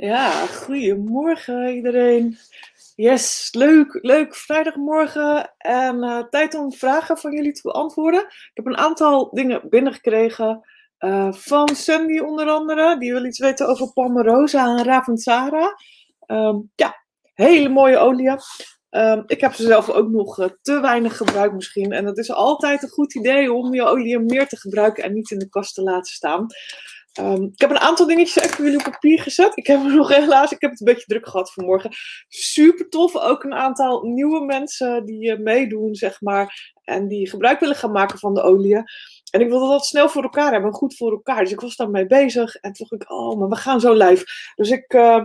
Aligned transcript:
Ja, 0.00 0.46
goedemorgen 0.46 1.74
iedereen. 1.74 2.38
Yes, 2.96 3.48
leuk, 3.52 3.98
leuk. 4.02 4.34
Vrijdagmorgen 4.34 5.54
en 5.58 5.96
uh, 5.96 6.22
tijd 6.30 6.54
om 6.54 6.72
vragen 6.72 7.18
van 7.18 7.32
jullie 7.32 7.52
te 7.52 7.60
beantwoorden. 7.62 8.20
Ik 8.20 8.50
heb 8.54 8.66
een 8.66 8.76
aantal 8.76 9.30
dingen 9.30 9.60
binnengekregen 9.68 10.68
uh, 10.98 11.32
van 11.32 11.68
Sandy 11.68 12.18
onder 12.18 12.48
andere. 12.48 12.98
Die 12.98 13.12
wil 13.12 13.24
iets 13.24 13.38
weten 13.38 13.68
over 13.68 13.92
Palmarosa 13.92 14.78
en 14.78 14.84
Ravensara. 14.84 15.76
Um, 16.26 16.70
ja, 16.74 16.94
hele 17.34 17.68
mooie 17.68 17.98
oliën. 17.98 18.38
Um, 18.90 19.22
ik 19.26 19.40
heb 19.40 19.52
ze 19.52 19.62
zelf 19.62 19.90
ook 19.90 20.08
nog 20.08 20.38
uh, 20.38 20.46
te 20.62 20.80
weinig 20.80 21.16
gebruikt 21.16 21.54
misschien. 21.54 21.92
En 21.92 22.04
het 22.04 22.18
is 22.18 22.32
altijd 22.32 22.82
een 22.82 22.88
goed 22.88 23.14
idee 23.14 23.52
om 23.52 23.74
je 23.74 23.84
olie 23.84 24.18
meer 24.18 24.48
te 24.48 24.56
gebruiken 24.56 25.04
en 25.04 25.14
niet 25.14 25.30
in 25.30 25.38
de 25.38 25.48
kast 25.48 25.74
te 25.74 25.82
laten 25.82 26.12
staan. 26.12 26.46
Um, 27.18 27.42
ik 27.42 27.60
heb 27.60 27.70
een 27.70 27.78
aantal 27.78 28.06
dingetjes 28.06 28.42
even 28.42 28.56
voor 28.56 28.64
jullie 28.64 28.78
op 28.78 28.92
papier 28.92 29.20
gezet. 29.20 29.56
Ik 29.56 29.66
heb 29.66 29.84
er 29.84 29.94
nog 29.96 30.08
helaas, 30.08 30.52
ik 30.52 30.60
heb 30.60 30.70
het 30.70 30.80
een 30.80 30.86
beetje 30.86 31.06
druk 31.06 31.28
gehad 31.28 31.52
vanmorgen. 31.52 31.90
Super 32.28 32.88
tof, 32.88 33.16
ook 33.16 33.44
een 33.44 33.54
aantal 33.54 34.02
nieuwe 34.02 34.44
mensen 34.44 35.04
die 35.04 35.32
uh, 35.32 35.38
meedoen, 35.38 35.94
zeg 35.94 36.20
maar. 36.20 36.72
En 36.84 37.08
die 37.08 37.28
gebruik 37.28 37.60
willen 37.60 37.76
gaan 37.76 37.92
maken 37.92 38.18
van 38.18 38.34
de 38.34 38.42
olie. 38.42 38.76
En 39.30 39.40
ik 39.40 39.48
wilde 39.48 39.68
dat 39.68 39.86
snel 39.86 40.08
voor 40.08 40.22
elkaar 40.22 40.52
hebben, 40.52 40.72
goed 40.72 40.96
voor 40.96 41.10
elkaar. 41.10 41.42
Dus 41.42 41.52
ik 41.52 41.60
was 41.60 41.76
daarmee 41.76 42.06
bezig. 42.06 42.54
En 42.54 42.72
toen 42.72 42.86
dacht 42.88 43.02
ik, 43.02 43.10
oh, 43.10 43.38
maar 43.38 43.48
we 43.48 43.56
gaan 43.56 43.80
zo 43.80 43.92
live. 43.92 44.24
Dus 44.54 44.70
ik, 44.70 44.92
uh, 44.94 45.24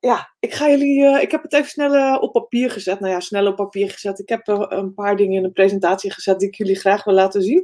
ja, 0.00 0.34
ik 0.38 0.54
ga 0.54 0.68
jullie. 0.68 1.02
Uh, 1.02 1.22
ik 1.22 1.30
heb 1.30 1.42
het 1.42 1.52
even 1.52 1.68
snel 1.68 1.94
uh, 1.94 2.16
op 2.20 2.32
papier 2.32 2.70
gezet. 2.70 3.00
Nou 3.00 3.12
ja, 3.12 3.20
snel 3.20 3.46
op 3.46 3.56
papier 3.56 3.90
gezet. 3.90 4.18
Ik 4.18 4.28
heb 4.28 4.48
er 4.48 4.72
een 4.72 4.94
paar 4.94 5.16
dingen 5.16 5.38
in 5.38 5.44
een 5.44 5.52
presentatie 5.52 6.10
gezet 6.10 6.38
die 6.38 6.48
ik 6.48 6.54
jullie 6.54 6.78
graag 6.78 7.04
wil 7.04 7.14
laten 7.14 7.42
zien. 7.42 7.62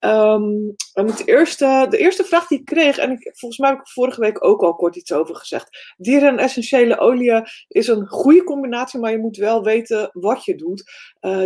Um, 0.00 0.74
het 0.92 1.26
eerste, 1.26 1.86
de 1.90 1.98
eerste 1.98 2.24
vraag 2.24 2.46
die 2.46 2.58
ik 2.58 2.64
kreeg, 2.64 2.98
en 2.98 3.10
ik, 3.10 3.30
volgens 3.32 3.60
mij 3.60 3.70
heb 3.70 3.78
ik 3.78 3.88
vorige 3.88 4.20
week 4.20 4.44
ook 4.44 4.62
al 4.62 4.74
kort 4.74 4.96
iets 4.96 5.12
over 5.12 5.36
gezegd. 5.36 5.94
Dieren 5.96 6.28
en 6.28 6.38
essentiële 6.38 6.98
olie 6.98 7.42
is 7.68 7.88
een 7.88 8.06
goede 8.06 8.44
combinatie, 8.44 9.00
maar 9.00 9.10
je 9.10 9.18
moet 9.18 9.36
wel 9.36 9.62
weten 9.62 10.10
wat 10.12 10.44
je 10.44 10.54
doet. 10.54 10.84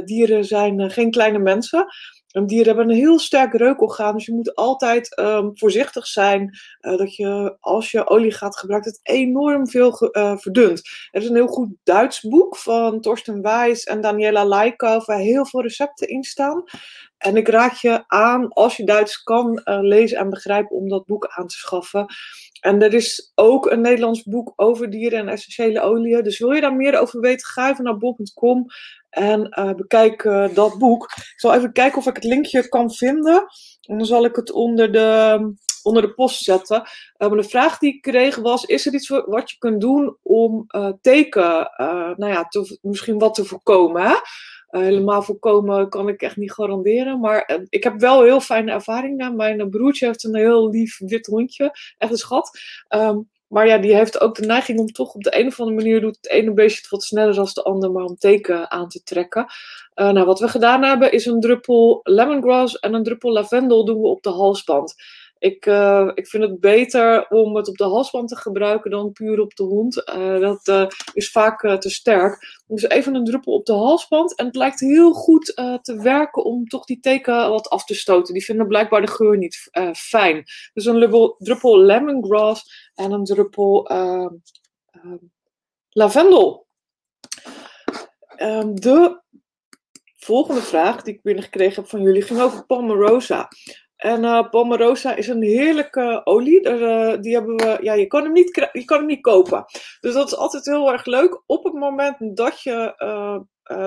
Dieren 0.04 0.44
zijn 0.44 0.90
geen 0.90 1.10
kleine 1.10 1.38
mensen. 1.38 1.86
En 2.30 2.46
dieren 2.46 2.66
hebben 2.66 2.88
een 2.88 3.00
heel 3.00 3.18
sterk 3.18 3.54
reukorgaan, 3.54 4.14
dus 4.14 4.26
je 4.26 4.32
moet 4.32 4.54
altijd 4.54 5.18
um, 5.18 5.50
voorzichtig 5.54 6.06
zijn 6.06 6.58
uh, 6.80 6.96
dat 6.96 7.14
je 7.16 7.56
als 7.60 7.90
je 7.90 8.08
olie 8.08 8.32
gaat 8.32 8.56
gebruiken, 8.56 8.90
het 8.90 9.00
enorm 9.02 9.68
veel 9.68 10.10
uh, 10.12 10.36
verdunt. 10.36 10.88
Er 11.10 11.22
is 11.22 11.28
een 11.28 11.34
heel 11.34 11.46
goed 11.46 11.68
Duits 11.82 12.20
boek 12.20 12.56
van 12.56 13.00
Torsten 13.00 13.42
Wijs 13.42 13.84
en 13.84 14.00
Daniela 14.00 14.44
Laikov 14.44 15.06
waar 15.06 15.18
heel 15.18 15.46
veel 15.46 15.62
recepten 15.62 16.08
in 16.08 16.22
staan. 16.22 16.64
En 17.20 17.36
ik 17.36 17.48
raad 17.48 17.80
je 17.80 18.04
aan, 18.06 18.48
als 18.48 18.76
je 18.76 18.84
Duits 18.84 19.22
kan 19.22 19.60
uh, 19.64 19.78
lezen 19.80 20.18
en 20.18 20.30
begrijpen, 20.30 20.76
om 20.76 20.88
dat 20.88 21.06
boek 21.06 21.26
aan 21.26 21.46
te 21.46 21.56
schaffen. 21.56 22.06
En 22.60 22.82
er 22.82 22.94
is 22.94 23.32
ook 23.34 23.70
een 23.70 23.80
Nederlands 23.80 24.22
boek 24.22 24.52
over 24.56 24.90
dieren 24.90 25.18
en 25.18 25.28
essentiële 25.28 25.80
oliën. 25.80 26.22
Dus 26.22 26.38
wil 26.38 26.52
je 26.52 26.60
daar 26.60 26.76
meer 26.76 26.98
over 26.98 27.20
weten, 27.20 27.46
ga 27.46 27.70
even 27.70 27.84
naar 27.84 27.96
bol.com 27.96 28.66
en 29.10 29.58
uh, 29.58 29.74
bekijk 29.74 30.24
uh, 30.24 30.54
dat 30.54 30.78
boek. 30.78 31.02
Ik 31.16 31.32
zal 31.40 31.54
even 31.54 31.72
kijken 31.72 31.98
of 31.98 32.06
ik 32.06 32.14
het 32.14 32.24
linkje 32.24 32.68
kan 32.68 32.90
vinden. 32.90 33.46
En 33.80 33.98
dan 33.98 34.06
zal 34.06 34.24
ik 34.24 34.36
het 34.36 34.52
onder 34.52 34.92
de, 34.92 35.38
onder 35.82 36.02
de 36.02 36.14
post 36.14 36.42
zetten. 36.42 36.88
Maar 37.16 37.30
de 37.30 37.42
vraag 37.42 37.78
die 37.78 37.94
ik 37.94 38.02
kreeg 38.02 38.36
was: 38.36 38.64
is 38.64 38.86
er 38.86 38.94
iets 38.94 39.08
wat 39.08 39.50
je 39.50 39.58
kunt 39.58 39.80
doen 39.80 40.16
om 40.22 40.66
teken, 41.00 41.72
nou 42.16 42.26
ja, 42.26 42.48
misschien 42.80 43.18
wat 43.18 43.34
te 43.34 43.44
voorkomen? 43.44 44.20
Uh, 44.70 44.80
helemaal 44.80 45.22
voorkomen 45.22 45.88
kan 45.88 46.08
ik 46.08 46.22
echt 46.22 46.36
niet 46.36 46.52
garanderen. 46.52 47.20
Maar 47.20 47.50
uh, 47.52 47.66
ik 47.68 47.84
heb 47.84 48.00
wel 48.00 48.22
heel 48.22 48.40
fijne 48.40 48.72
ervaringen. 48.72 49.36
Mijn 49.36 49.70
broertje 49.70 50.06
heeft 50.06 50.24
een 50.24 50.36
heel 50.36 50.70
lief 50.70 50.98
wit 50.98 51.26
hondje. 51.26 51.70
Echt 51.98 52.12
een 52.12 52.18
schat. 52.18 52.58
Um, 52.88 53.28
maar 53.50 53.66
ja, 53.66 53.78
die 53.78 53.94
heeft 53.94 54.20
ook 54.20 54.34
de 54.34 54.46
neiging 54.46 54.78
om 54.78 54.92
toch 54.92 55.14
op 55.14 55.22
de 55.22 55.38
een 55.38 55.46
of 55.46 55.60
andere 55.60 55.76
manier 55.76 56.00
doet 56.00 56.16
het 56.20 56.28
ene 56.28 56.52
beestje 56.52 56.80
het 56.80 56.90
wat 56.90 57.02
sneller 57.02 57.34
dan 57.34 57.48
de 57.52 57.62
ander, 57.62 57.90
maar 57.90 58.04
om 58.04 58.16
teken 58.16 58.70
aan 58.70 58.88
te 58.88 59.02
trekken. 59.02 59.46
Uh, 59.94 60.10
nou, 60.10 60.26
wat 60.26 60.40
we 60.40 60.48
gedaan 60.48 60.82
hebben 60.82 61.12
is 61.12 61.26
een 61.26 61.40
druppel 61.40 62.00
lemongrass 62.02 62.78
en 62.78 62.94
een 62.94 63.02
druppel 63.02 63.32
lavendel 63.32 63.84
doen 63.84 64.00
we 64.00 64.06
op 64.06 64.22
de 64.22 64.30
halsband. 64.30 64.94
Ik, 65.40 65.66
uh, 65.66 66.10
ik 66.14 66.28
vind 66.28 66.42
het 66.42 66.60
beter 66.60 67.28
om 67.28 67.56
het 67.56 67.68
op 67.68 67.76
de 67.76 67.84
halsband 67.84 68.28
te 68.28 68.36
gebruiken 68.36 68.90
dan 68.90 69.12
puur 69.12 69.40
op 69.40 69.54
de 69.54 69.62
hond. 69.62 69.96
Uh, 69.96 70.40
dat 70.40 70.68
uh, 70.68 70.86
is 71.12 71.30
vaak 71.30 71.80
te 71.80 71.90
sterk. 71.90 72.60
Dus 72.66 72.82
even 72.82 73.14
een 73.14 73.24
druppel 73.24 73.52
op 73.52 73.66
de 73.66 73.72
halsband. 73.72 74.34
En 74.34 74.46
het 74.46 74.56
lijkt 74.56 74.80
heel 74.80 75.12
goed 75.12 75.44
te 75.82 75.98
werken 76.02 76.44
om 76.44 76.66
toch 76.66 76.84
die 76.84 77.00
teken 77.00 77.48
wat 77.48 77.68
af 77.68 77.84
te 77.84 77.94
stoten. 77.94 78.34
Die 78.34 78.44
vinden 78.44 78.66
blijkbaar 78.66 79.00
de 79.00 79.10
geur 79.10 79.38
niet 79.38 79.70
fijn. 79.96 80.44
Dus 80.72 80.84
een 80.84 80.94
druppel, 80.94 81.34
druppel 81.38 81.78
lemongrass 81.78 82.90
en 82.94 83.12
een 83.12 83.24
druppel 83.24 83.88
ehm, 83.88 84.34
ehm, 84.90 85.16
lavendel. 85.90 86.66
Um, 88.36 88.80
de 88.80 89.20
volgende 90.16 90.62
vraag 90.62 91.02
die 91.02 91.14
ik 91.14 91.22
binnengekregen 91.22 91.74
heb 91.74 91.90
van 91.90 92.02
jullie 92.02 92.22
ging 92.22 92.40
over 92.40 92.66
Palmarosa. 92.66 93.48
En 94.00 94.24
uh, 94.24 95.16
is 95.16 95.28
een 95.28 95.42
heerlijke 95.42 96.20
olie. 96.24 96.68
Uh, 96.68 97.20
die 97.20 97.34
hebben 97.34 97.56
we, 97.56 97.78
ja, 97.80 97.92
je, 97.92 98.06
kan 98.06 98.22
hem 98.22 98.32
niet, 98.32 98.68
je 98.72 98.84
kan 98.84 98.98
hem 98.98 99.06
niet 99.06 99.20
kopen. 99.20 99.64
Dus 100.00 100.14
dat 100.14 100.26
is 100.26 100.36
altijd 100.36 100.64
heel 100.64 100.92
erg 100.92 101.04
leuk. 101.04 101.42
Op 101.46 101.64
het 101.64 101.72
moment 101.72 102.36
dat 102.36 102.62
je 102.62 102.94
uh, 102.98 103.38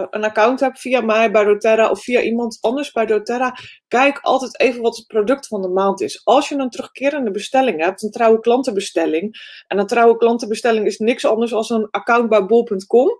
een 0.09 0.23
account 0.23 0.59
hebt 0.59 0.79
via 0.79 1.01
mij 1.01 1.31
bij 1.31 1.43
doTERRA 1.43 1.89
of 1.89 2.03
via 2.03 2.21
iemand 2.21 2.57
anders 2.61 2.91
bij 2.91 3.05
doTERRA, 3.05 3.55
kijk 3.87 4.19
altijd 4.21 4.59
even 4.59 4.81
wat 4.81 4.97
het 4.97 5.07
product 5.07 5.47
van 5.47 5.61
de 5.61 5.67
maand 5.67 6.01
is. 6.01 6.21
Als 6.25 6.49
je 6.49 6.55
een 6.55 6.69
terugkerende 6.69 7.31
bestelling 7.31 7.83
hebt, 7.83 8.03
een 8.03 8.11
trouwe 8.11 8.39
klantenbestelling, 8.39 9.35
en 9.67 9.77
een 9.77 9.87
trouwe 9.87 10.17
klantenbestelling 10.17 10.85
is 10.85 10.97
niks 10.97 11.25
anders 11.25 11.51
dan 11.51 11.65
een 11.69 11.87
account 11.91 12.29
bij 12.29 12.45
bol.com. 12.45 13.19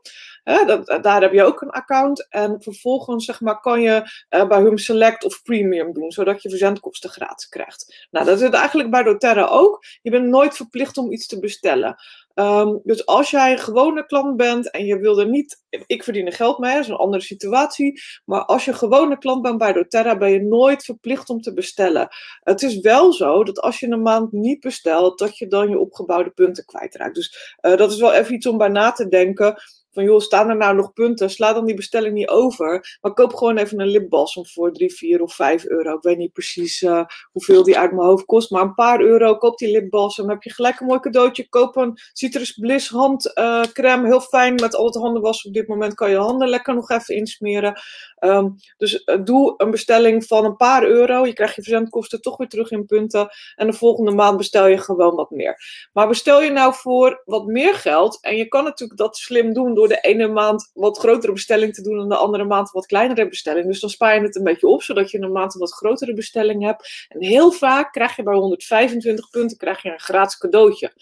Daar 1.02 1.22
heb 1.22 1.34
je 1.34 1.44
ook 1.44 1.62
een 1.62 1.70
account. 1.70 2.28
En 2.30 2.62
vervolgens 2.62 3.26
zeg 3.26 3.42
maar, 3.42 3.60
kan 3.60 3.82
je 3.82 4.26
uh, 4.30 4.48
bij 4.48 4.62
Hum 4.62 4.78
Select 4.78 5.24
of 5.24 5.42
Premium 5.44 5.94
doen, 5.94 6.12
zodat 6.12 6.42
je 6.42 6.50
verzendkosten 6.50 7.10
gratis 7.10 7.48
krijgt. 7.48 8.08
Nou, 8.12 8.26
dat 8.26 8.42
is 8.42 8.50
eigenlijk 8.50 8.92
bij 8.92 9.04
doTERRA 9.04 9.46
ook. 9.46 9.84
Je 10.02 10.12
bent 10.12 10.26
nooit 10.26 10.56
verplicht 10.56 10.98
om 10.98 11.12
iets 11.12 11.28
te 11.28 11.40
bestellen. 11.40 11.96
Um, 12.36 12.82
dus 12.84 13.06
als 13.06 13.32
jij 13.32 13.52
een 13.52 13.60
gewone 13.60 14.06
klant 14.06 14.38
bent 14.38 14.72
en 14.72 14.86
je 14.86 15.00
wil 15.00 15.20
er 15.20 15.30
niet, 15.30 15.64
ik 15.86 16.04
verdien 16.04 16.26
er 16.26 16.34
geld 16.34 16.60
mee, 16.60 16.74
dat 16.74 16.82
is 16.82 16.88
een 16.88 16.96
andere 16.96 17.24
situatie. 17.24 18.02
Maar 18.26 18.46
als 18.46 18.66
je 18.66 18.74
gewone 18.74 19.18
klant 19.18 19.42
bent 19.42 19.58
bij 19.58 19.74
doTERRA, 19.74 20.18
ben 20.18 20.32
je 20.32 20.42
nooit 20.42 20.84
verplicht 20.84 21.30
om 21.30 21.42
te 21.42 21.54
bestellen. 21.54 22.08
Het 22.40 22.62
is 22.62 22.80
wel 22.80 23.14
zo 23.14 23.44
dat 23.44 23.60
als 23.60 23.80
je 23.80 23.88
een 23.88 24.02
maand 24.02 24.32
niet 24.32 24.60
bestelt, 24.60 25.20
dat 25.20 25.38
je 25.38 25.48
dan 25.48 25.70
je 25.70 25.80
opgebouwde 25.80 26.30
punten 26.30 26.66
kwijtraakt. 26.66 27.16
Dus 27.16 27.58
uh, 27.62 27.78
dat 27.78 27.92
is 27.92 28.00
wel 28.00 28.14
even 28.14 28.34
iets 28.34 28.48
om 28.48 28.58
bij 28.58 28.70
na 28.70 28.92
te 28.92 29.08
denken 29.08 29.62
van 29.94 30.04
joh, 30.04 30.20
staan 30.20 30.50
er 30.50 30.58
nou 30.58 30.76
nog 30.76 30.94
punten? 30.94 31.30
Sla 31.30 31.54
dan 31.54 31.66
die 31.66 31.76
bestelling 31.76 32.14
niet 32.14 32.30
over. 32.30 32.98
Maar 33.02 33.14
koop 33.14 33.34
gewoon 33.34 33.58
even 33.58 33.80
een 33.80 33.88
lipbalsem 33.88 34.46
voor 34.46 34.72
3, 34.72 34.94
4 34.94 35.22
of 35.22 35.36
5 35.36 35.66
euro. 35.66 35.96
Ik 35.96 36.02
weet 36.02 36.18
niet 36.18 36.34
precies 36.34 36.82
uh, 36.82 37.06
hoeveel 37.32 37.64
die 37.64 37.78
uit 37.78 37.92
mijn 37.92 38.08
hoofd 38.08 38.26
kost. 38.26 38.52
Maar 38.52 38.62
een 38.62 38.74
paar 38.74 39.02
euro, 39.02 39.38
koop 39.38 39.58
die 39.58 39.72
lipbalsem. 39.72 40.30
heb 40.30 40.44
je 40.44 40.54
gelijk 40.54 40.80
een 40.80 40.88
mooi 40.88 41.00
cadeautje. 41.00 41.50
Koop 41.50 41.76
een 41.76 41.98
Citrus 42.14 42.52
Bliss 42.52 42.90
handcrème. 42.90 44.04
Uh, 44.04 44.10
heel 44.10 44.22
fijn 44.22 44.56
met 44.56 44.76
al 44.76 44.86
het 44.86 44.96
handenwas. 44.96 45.46
Op 45.46 45.54
dit 45.54 45.68
moment 45.68 45.94
kan 45.94 46.10
je 46.10 46.18
handen 46.18 46.48
lekker 46.48 46.76
nog 46.76 46.90
even 46.90 47.16
insmeren. 47.16 47.82
Um, 48.20 48.56
dus 48.78 49.02
uh, 49.06 49.24
doe 49.24 49.54
een 49.58 49.72
bestelling 49.72 50.26
van 50.26 50.46
een 50.46 50.56
paar 50.56 50.84
euro. 50.84 51.26
Je 51.26 51.34
krijgt 51.34 51.56
je 51.56 51.62
verzendkosten 51.62 52.22
toch 52.22 52.38
weer 52.38 52.48
terug 52.50 52.72
in 52.72 52.86
punten. 52.86 53.30
En 53.56 53.68
de 53.68 53.74
volgende 53.74 54.12
maand 54.12 54.38
bestel 54.38 54.68
je 54.68 54.78
gewoon 54.78 55.16
wat 55.16 55.30
meer. 55.30 55.58
Maar 55.94 56.08
bestel 56.08 56.42
je 56.42 56.52
nou 56.52 56.74
voor 56.74 57.22
wat 57.26 57.46
meer 57.46 57.74
geld. 57.74 58.18
En 58.22 58.36
je 58.36 58.48
kan 58.48 58.64
natuurlijk 58.64 59.00
dat 59.00 59.18
slim 59.18 59.54
doen 59.54 59.74
door 59.74 59.83
de 59.88 60.00
ene 60.02 60.28
maand 60.28 60.72
wat 60.74 60.98
grotere 60.98 61.34
bestelling 61.34 61.74
te 61.74 61.82
doen 61.82 62.00
en 62.00 62.10
de 62.10 62.16
andere 62.16 62.44
maand 62.44 62.72
wat 62.72 62.86
kleinere 62.86 63.28
bestelling. 63.28 63.66
Dus 63.66 63.80
dan 63.80 63.90
spaar 63.90 64.16
je 64.16 64.22
het 64.22 64.36
een 64.36 64.44
beetje 64.44 64.68
op, 64.68 64.84
zodat 64.84 65.12
je 65.12 65.20
een 65.20 65.32
maand 65.32 65.54
een 65.54 65.60
wat 65.60 65.74
grotere 65.74 66.14
bestelling 66.14 66.64
hebt. 66.64 67.06
En 67.08 67.24
heel 67.24 67.52
vaak 67.52 67.92
krijg 67.92 68.16
je 68.16 68.24
bij 68.24 68.34
125 68.34 69.30
punten 69.30 69.58
krijg 69.58 69.82
je 69.82 69.92
een 69.92 70.00
gratis 70.00 70.38
cadeautje. 70.38 70.94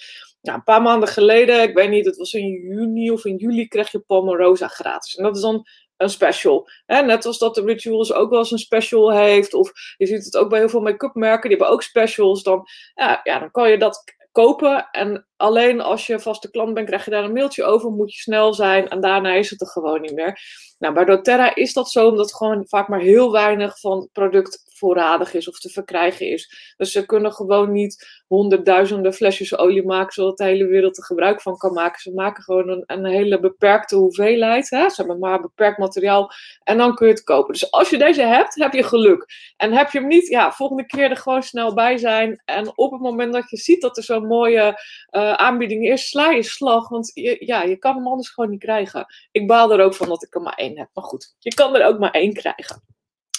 Ja, 0.42 0.54
een 0.54 0.64
paar 0.64 0.82
maanden 0.82 1.10
geleden, 1.10 1.62
ik 1.62 1.76
weet 1.76 1.90
niet, 1.90 2.06
het 2.06 2.18
was 2.18 2.34
in 2.34 2.50
juni 2.50 3.12
of 3.12 3.26
in 3.26 3.36
juli, 3.36 3.68
kreeg 3.68 3.92
je 3.92 4.00
Palmarosa 4.00 4.68
gratis. 4.68 5.16
En 5.16 5.24
dat 5.24 5.36
is 5.36 5.42
dan 5.42 5.68
een 5.98 6.10
special. 6.10 6.70
Hè? 6.86 7.02
Net 7.02 7.26
als 7.26 7.38
dat 7.38 7.56
de 7.56 7.62
Rituals 7.62 8.14
ook 8.14 8.30
wel 8.30 8.40
eens 8.40 8.52
een 8.52 8.58
special 8.58 9.12
heeft. 9.12 9.54
Of 9.54 9.72
je 9.98 10.06
ziet 10.06 10.26
het 10.26 10.38
ook 10.38 10.50
bij 10.50 10.60
heel 10.60 10.70
veel 10.70 10.82
make-up 10.82 11.16
merken, 11.16 11.50
die 11.50 11.58
hebben 11.58 11.76
ook 11.76 11.84
specials. 11.84 12.44
Dan, 12.44 12.68
ja, 12.96 13.22
ja, 13.24 13.40
dan 13.40 13.52
kan 13.52 13.70
je 13.70 13.78
dat 13.78 14.04
kopen. 14.32 14.88
En 14.92 15.28
alleen 15.38 15.82
als 15.82 16.08
je 16.08 16.20
vaste 16.20 16.50
klant 16.50 16.74
bent, 16.74 16.88
krijg 16.88 17.06
je 17.06 17.12
daar 17.12 17.24
een 17.24 17.34
mailtje 17.34 17.64
over. 17.64 17.92
Moet 17.92 18.14
je 18.14 18.22
snel 18.22 18.54
zijn. 18.54 18.90
En 18.90 19.02
daarna 19.02 19.34
is 19.34 19.50
het 19.50 19.62
er 19.62 19.68
gewoon 19.68 20.02
niet 20.02 20.14
meer. 20.14 20.40
Nou, 20.80 20.94
bij 20.94 21.06
doTERRA 21.06 21.56
is 21.56 21.74
dat 21.74 21.92
zo, 21.92 22.08
omdat 22.08 22.36
gewoon 22.36 22.68
vaak 22.68 22.88
maar 22.88 23.00
heel 23.00 23.32
weinig 23.32 23.80
van 23.80 24.10
product 24.12 24.71
voorradig 24.82 25.34
is 25.34 25.50
of 25.50 25.60
te 25.60 25.70
verkrijgen 25.70 26.30
is. 26.30 26.74
Dus 26.78 26.92
ze 26.92 27.06
kunnen 27.06 27.34
gewoon 27.34 27.72
niet 27.72 28.22
honderdduizenden 28.28 29.14
flesjes 29.14 29.58
olie 29.58 29.86
maken, 29.86 30.14
zodat 30.14 30.38
de 30.38 30.44
hele 30.44 30.66
wereld 30.66 30.98
er 30.98 31.04
gebruik 31.04 31.42
van 31.42 31.58
kan 31.58 31.74
maken. 31.74 32.02
Ze 32.02 32.12
maken 32.14 32.44
gewoon 32.44 32.70
een, 32.70 32.84
een 32.86 33.06
hele 33.06 33.40
beperkte 33.40 33.96
hoeveelheid. 33.96 34.70
Hè? 34.70 34.90
Ze 34.90 34.96
hebben 34.96 35.20
maar 35.20 35.42
beperkt 35.42 35.78
materiaal 35.78 36.32
en 36.64 36.78
dan 36.78 36.96
kun 36.96 37.08
je 37.08 37.14
het 37.14 37.24
kopen. 37.24 37.54
Dus 37.54 37.72
als 37.72 37.90
je 37.90 37.98
deze 37.98 38.22
hebt, 38.22 38.56
heb 38.56 38.74
je 38.74 38.84
geluk. 38.84 39.26
En 39.58 39.74
heb 39.74 39.92
je 39.92 40.00
hem 40.00 40.08
niet, 40.08 40.28
ja, 40.28 40.52
volgende 40.52 40.86
keer 40.86 41.10
er 41.10 41.18
gewoon 41.18 41.44
snel 41.44 41.74
bij 41.74 41.98
zijn. 41.98 42.42
En 42.46 42.78
op 42.78 42.92
het 42.92 43.02
moment 43.02 43.34
dat 43.34 43.50
je 43.50 43.58
ziet 43.58 43.82
dat 43.82 43.98
er 43.98 44.04
zo'n 44.04 44.28
mooie 44.28 44.82
uh, 45.12 45.34
aanbieding 45.34 45.88
is, 45.88 46.10
sla 46.10 46.30
je 46.30 46.44
slag. 46.44 46.90
Want 46.90 47.12
ja, 47.40 47.64
je 47.64 47.78
kan 47.78 47.96
hem 47.96 48.08
anders 48.08 48.30
gewoon 48.30 48.50
niet 48.50 48.60
krijgen. 48.60 49.06
Ik 49.32 49.48
baal 49.48 49.74
er 49.74 49.84
ook 49.84 49.96
van 49.96 50.08
dat 50.08 50.24
ik 50.24 50.36
er 50.36 50.42
maar 50.42 50.54
één 50.54 50.78
heb. 50.78 50.90
Maar 50.94 51.04
goed, 51.04 51.36
je 51.40 51.54
kan 51.54 51.76
er 51.76 51.86
ook 51.86 52.00
maar 52.00 52.12
één 52.12 52.34
krijgen. 52.34 52.84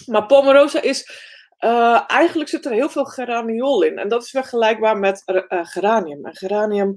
Maar 0.06 0.26
Pomerosa 0.26 0.82
is. 0.82 1.30
Uh, 1.64 2.00
eigenlijk 2.06 2.50
zit 2.50 2.64
er 2.64 2.72
heel 2.72 2.88
veel 2.88 3.04
geraniol 3.04 3.82
in. 3.82 3.98
En 3.98 4.08
dat 4.08 4.22
is 4.22 4.30
vergelijkbaar 4.30 4.98
met 4.98 5.22
uh, 5.26 5.40
geranium. 5.62 6.24
En 6.24 6.36
geranium 6.36 6.94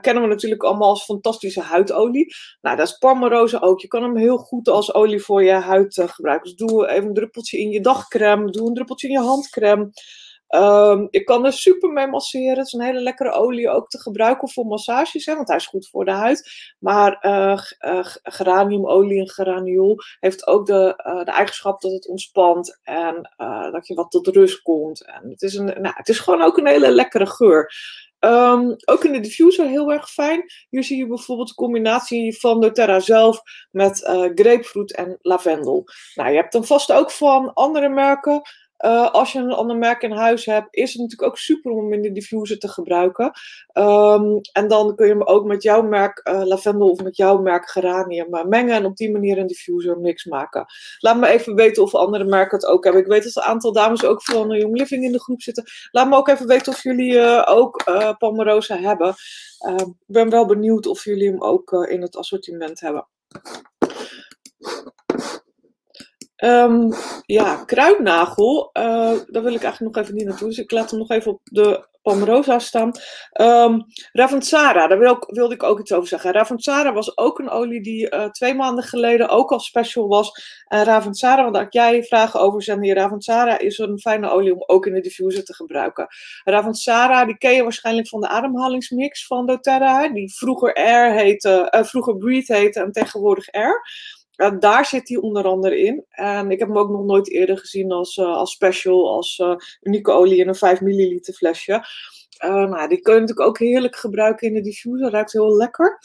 kennen 0.00 0.22
we 0.22 0.28
natuurlijk 0.28 0.62
allemaal 0.62 0.88
als 0.88 1.04
fantastische 1.04 1.60
huidolie. 1.60 2.34
Nou, 2.60 2.76
dat 2.76 2.86
is 2.86 2.98
Pomerosa 2.98 3.58
ook. 3.58 3.80
Je 3.80 3.88
kan 3.88 4.02
hem 4.02 4.16
heel 4.16 4.36
goed 4.36 4.68
als 4.68 4.94
olie 4.94 5.22
voor 5.22 5.44
je 5.44 5.52
huid 5.52 6.02
gebruiken. 6.06 6.56
Dus 6.56 6.68
doe 6.68 6.88
even 6.88 7.08
een 7.08 7.14
druppeltje 7.14 7.58
in 7.58 7.70
je 7.70 7.80
dagcrème. 7.80 8.50
Doe 8.50 8.68
een 8.68 8.74
druppeltje 8.74 9.08
in 9.08 9.12
je 9.12 9.26
handcrème. 9.26 9.90
Um, 10.54 11.08
je 11.10 11.24
kan 11.24 11.44
er 11.44 11.52
super 11.52 11.90
mee 11.90 12.06
masseren. 12.06 12.56
Het 12.56 12.66
is 12.66 12.72
een 12.72 12.80
hele 12.80 13.00
lekkere 13.00 13.30
olie 13.30 13.70
ook 13.70 13.88
te 13.88 13.98
gebruiken 13.98 14.50
voor 14.50 14.66
massages, 14.66 15.26
hè, 15.26 15.34
want 15.34 15.48
hij 15.48 15.56
is 15.56 15.66
goed 15.66 15.88
voor 15.88 16.04
de 16.04 16.10
huid. 16.10 16.50
Maar 16.78 17.18
uh, 17.20 17.58
geraniumolie 18.22 19.20
en 19.20 19.28
geraniol 19.28 19.96
heeft 20.20 20.46
ook 20.46 20.66
de, 20.66 21.02
uh, 21.06 21.24
de 21.24 21.30
eigenschap 21.30 21.80
dat 21.80 21.92
het 21.92 22.08
ontspant 22.08 22.78
en 22.82 23.34
dat 23.72 23.86
je 23.86 23.94
wat 23.94 24.10
tot 24.10 24.26
rust 24.26 24.62
komt. 24.62 25.04
En 25.04 25.30
het, 25.30 25.42
is 25.42 25.54
een, 25.54 25.64
nou, 25.64 25.94
het 25.96 26.08
is 26.08 26.18
gewoon 26.18 26.42
ook 26.42 26.58
een 26.58 26.66
hele 26.66 26.90
lekkere 26.90 27.26
geur. 27.26 27.72
Um, 28.20 28.76
ook 28.84 29.04
in 29.04 29.12
de 29.12 29.20
diffuser 29.20 29.66
heel 29.66 29.92
erg 29.92 30.10
fijn. 30.10 30.44
Hier 30.68 30.84
zie 30.84 30.96
je 30.96 31.06
bijvoorbeeld 31.06 31.48
de 31.48 31.54
combinatie 31.54 32.38
van 32.38 32.60
doTERRA 32.60 33.00
zelf 33.00 33.40
met 33.70 33.98
grapefruit 34.34 34.94
en 34.94 35.18
lavendel. 35.20 35.84
Nou, 36.14 36.30
je 36.30 36.36
hebt 36.36 36.52
hem 36.52 36.64
vast 36.64 36.92
ook 36.92 37.10
van 37.10 37.52
andere 37.52 37.88
merken. 37.88 38.42
Uh, 38.84 39.10
als 39.10 39.32
je 39.32 39.38
een 39.38 39.52
ander 39.52 39.76
merk 39.76 40.02
in 40.02 40.10
huis 40.10 40.44
hebt, 40.44 40.68
is 40.70 40.92
het 40.92 41.02
natuurlijk 41.02 41.30
ook 41.30 41.38
super 41.38 41.72
om 41.72 41.92
in 41.92 42.02
de 42.02 42.12
diffuser 42.12 42.58
te 42.58 42.68
gebruiken. 42.68 43.30
Um, 43.72 44.40
en 44.52 44.68
dan 44.68 44.94
kun 44.94 45.06
je 45.06 45.12
hem 45.12 45.22
ook 45.22 45.44
met 45.44 45.62
jouw 45.62 45.82
merk 45.82 46.28
uh, 46.28 46.42
lavendel 46.44 46.90
of 46.90 47.02
met 47.02 47.16
jouw 47.16 47.38
merk 47.38 47.70
geranium 47.70 48.34
uh, 48.34 48.44
mengen 48.44 48.74
en 48.74 48.84
op 48.84 48.96
die 48.96 49.10
manier 49.10 49.38
een 49.38 49.46
diffuser 49.46 49.98
mix 49.98 50.24
maken. 50.24 50.66
Laat 50.98 51.16
me 51.16 51.26
even 51.26 51.54
weten 51.54 51.82
of 51.82 51.94
andere 51.94 52.24
merken 52.24 52.58
het 52.58 52.66
ook 52.66 52.84
hebben. 52.84 53.02
Ik 53.02 53.08
weet 53.08 53.24
dat 53.24 53.36
een 53.36 53.42
aantal 53.42 53.72
dames 53.72 54.04
ook 54.04 54.22
van 54.22 54.50
Young 54.50 54.78
Living 54.78 55.04
in 55.04 55.12
de 55.12 55.20
groep 55.20 55.42
zitten. 55.42 55.64
Laat 55.90 56.08
me 56.08 56.16
ook 56.16 56.28
even 56.28 56.46
weten 56.46 56.72
of 56.72 56.82
jullie 56.82 57.46
ook 57.46 57.84
Palmarosa 58.18 58.76
hebben. 58.76 59.14
Ehm, 59.58 59.88
ik 59.88 59.94
ben 60.06 60.30
wel 60.30 60.46
benieuwd 60.46 60.86
of 60.86 61.04
jullie 61.04 61.30
hem 61.30 61.42
ook 61.42 61.72
in 61.72 62.02
het 62.02 62.16
assortiment 62.16 62.80
hebben. 62.80 63.06
Um, 66.44 66.92
ja, 67.26 67.62
kruidnagel, 67.64 68.70
uh, 68.72 68.82
daar 69.26 69.42
wil 69.42 69.54
ik 69.54 69.62
eigenlijk 69.62 69.96
nog 69.96 70.04
even 70.04 70.16
niet 70.16 70.26
naartoe. 70.26 70.48
Dus 70.48 70.58
ik 70.58 70.70
laat 70.70 70.90
hem 70.90 70.98
nog 70.98 71.10
even 71.10 71.32
op 71.32 71.40
de 71.44 71.86
Palmarosa 72.02 72.58
staan. 72.58 72.90
Um, 73.40 73.84
daar 74.12 74.98
wil, 74.98 75.16
wilde 75.26 75.54
ik 75.54 75.62
ook 75.62 75.80
iets 75.80 75.92
over 75.92 76.08
zeggen. 76.08 76.32
Ravantsara 76.32 76.92
was 76.92 77.16
ook 77.18 77.38
een 77.38 77.50
olie 77.50 77.82
die 77.82 78.14
uh, 78.14 78.24
twee 78.24 78.54
maanden 78.54 78.84
geleden 78.84 79.28
ook 79.28 79.52
al 79.52 79.60
special 79.60 80.08
was. 80.08 80.30
En 80.66 80.84
Ravantsara, 80.84 81.42
want 81.42 81.54
daar 81.54 81.62
had 81.62 81.72
jij 81.72 82.02
vragen 82.02 82.40
over 82.40 82.62
zenden. 82.62 82.94
Ravantsara 82.94 83.58
is 83.58 83.78
een 83.78 83.98
fijne 83.98 84.30
olie 84.30 84.54
om 84.54 84.62
ook 84.66 84.86
in 84.86 84.94
de 84.94 85.00
diffuser 85.00 85.44
te 85.44 85.54
gebruiken. 85.54 86.06
Ravantsara, 86.44 87.24
die 87.24 87.38
ken 87.38 87.54
je 87.54 87.62
waarschijnlijk 87.62 88.08
van 88.08 88.20
de 88.20 88.28
ademhalingsmix 88.28 89.26
van 89.26 89.46
doTERRA. 89.46 90.08
Die 90.08 90.34
vroeger 90.34 90.74
Air 90.74 91.12
heette, 91.12 91.72
uh, 91.74 91.84
vroeger 91.84 92.16
Breathe 92.16 92.54
heette 92.54 92.80
en 92.80 92.92
tegenwoordig 92.92 93.50
Air. 93.50 93.82
Uh, 94.38 94.50
daar 94.58 94.86
zit 94.86 95.08
hij 95.08 95.18
onder 95.18 95.44
andere 95.44 95.78
in. 95.78 96.04
En 96.10 96.50
ik 96.50 96.58
heb 96.58 96.68
hem 96.68 96.78
ook 96.78 96.90
nog 96.90 97.04
nooit 97.04 97.30
eerder 97.30 97.58
gezien 97.58 97.92
als, 97.92 98.16
uh, 98.16 98.26
als 98.26 98.52
special, 98.52 99.10
als 99.10 99.38
uh, 99.38 99.54
unieke 99.80 100.10
olie 100.10 100.38
in 100.38 100.48
een 100.48 100.54
5 100.54 100.80
milliliter 100.80 101.34
flesje. 101.34 101.86
nou, 102.40 102.88
die 102.88 103.00
kun 103.00 103.14
je 103.14 103.20
natuurlijk 103.20 103.48
ook 103.48 103.58
heerlijk 103.58 103.96
gebruiken 103.96 104.48
in 104.48 104.54
de 104.54 104.60
diffuser. 104.60 105.10
Ruikt 105.10 105.32
heel 105.32 105.56
lekker. 105.56 105.98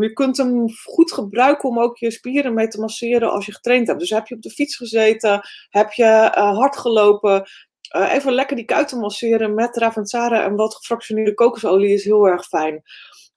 je 0.00 0.10
kunt 0.12 0.36
hem 0.36 0.66
goed 0.84 1.12
gebruiken 1.12 1.68
om 1.68 1.80
ook 1.80 1.96
je 1.96 2.10
spieren 2.10 2.54
mee 2.54 2.68
te 2.68 2.80
masseren 2.80 3.30
als 3.30 3.46
je 3.46 3.52
getraind 3.52 3.86
hebt. 3.86 4.00
Dus 4.00 4.10
heb 4.10 4.26
je 4.26 4.34
op 4.34 4.42
de 4.42 4.50
fiets 4.50 4.76
gezeten, 4.76 5.40
heb 5.68 5.92
je 5.92 6.30
hard 6.32 6.76
gelopen, 6.76 7.44
even 7.90 8.32
lekker 8.32 8.56
die 8.56 8.64
kuiten 8.64 8.98
masseren 8.98 9.54
met 9.54 9.76
Ravensara 9.76 10.44
en 10.44 10.56
wat 10.56 10.74
gefractioneerde 10.74 11.34
kokosolie 11.34 11.92
is 11.92 12.04
heel 12.04 12.28
erg 12.28 12.44
fijn. 12.44 12.82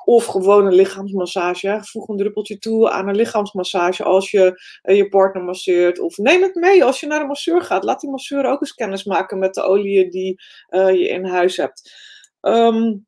Of 0.06 0.26
gewoon 0.26 0.66
een 0.66 0.76
lichaamsmassage. 0.76 1.80
Voeg 1.82 2.08
een 2.08 2.18
druppeltje 2.18 2.58
toe 2.58 2.90
aan 2.90 3.08
een 3.08 3.16
lichaamsmassage 3.16 4.04
als 4.04 4.32
je 4.32 4.62
uh, 4.84 4.96
je 4.96 5.10
partner 5.10 5.44
masseert. 5.44 6.00
Of 6.00 6.18
neem 6.18 6.42
het 6.42 6.56
mee 6.56 6.84
als 6.84 7.00
je 7.00 7.08
naar 7.08 7.20
de 7.20 7.26
masseur 7.26 7.62
gaat. 7.62 7.84
Laat 7.84 8.02
die 8.02 8.10
masseur 8.10 8.46
ook 8.46 8.62
eens 8.62 8.74
kennis 8.74 9.04
maken 9.04 9.40
met 9.40 9.54
de 9.54 9.64
oliën 9.64 10.10
die 10.10 10.36
uh, 10.70 10.90
je 10.90 11.08
in 11.08 11.26
huis 11.26 11.58
hebt. 11.58 11.92
Um, 12.42 13.06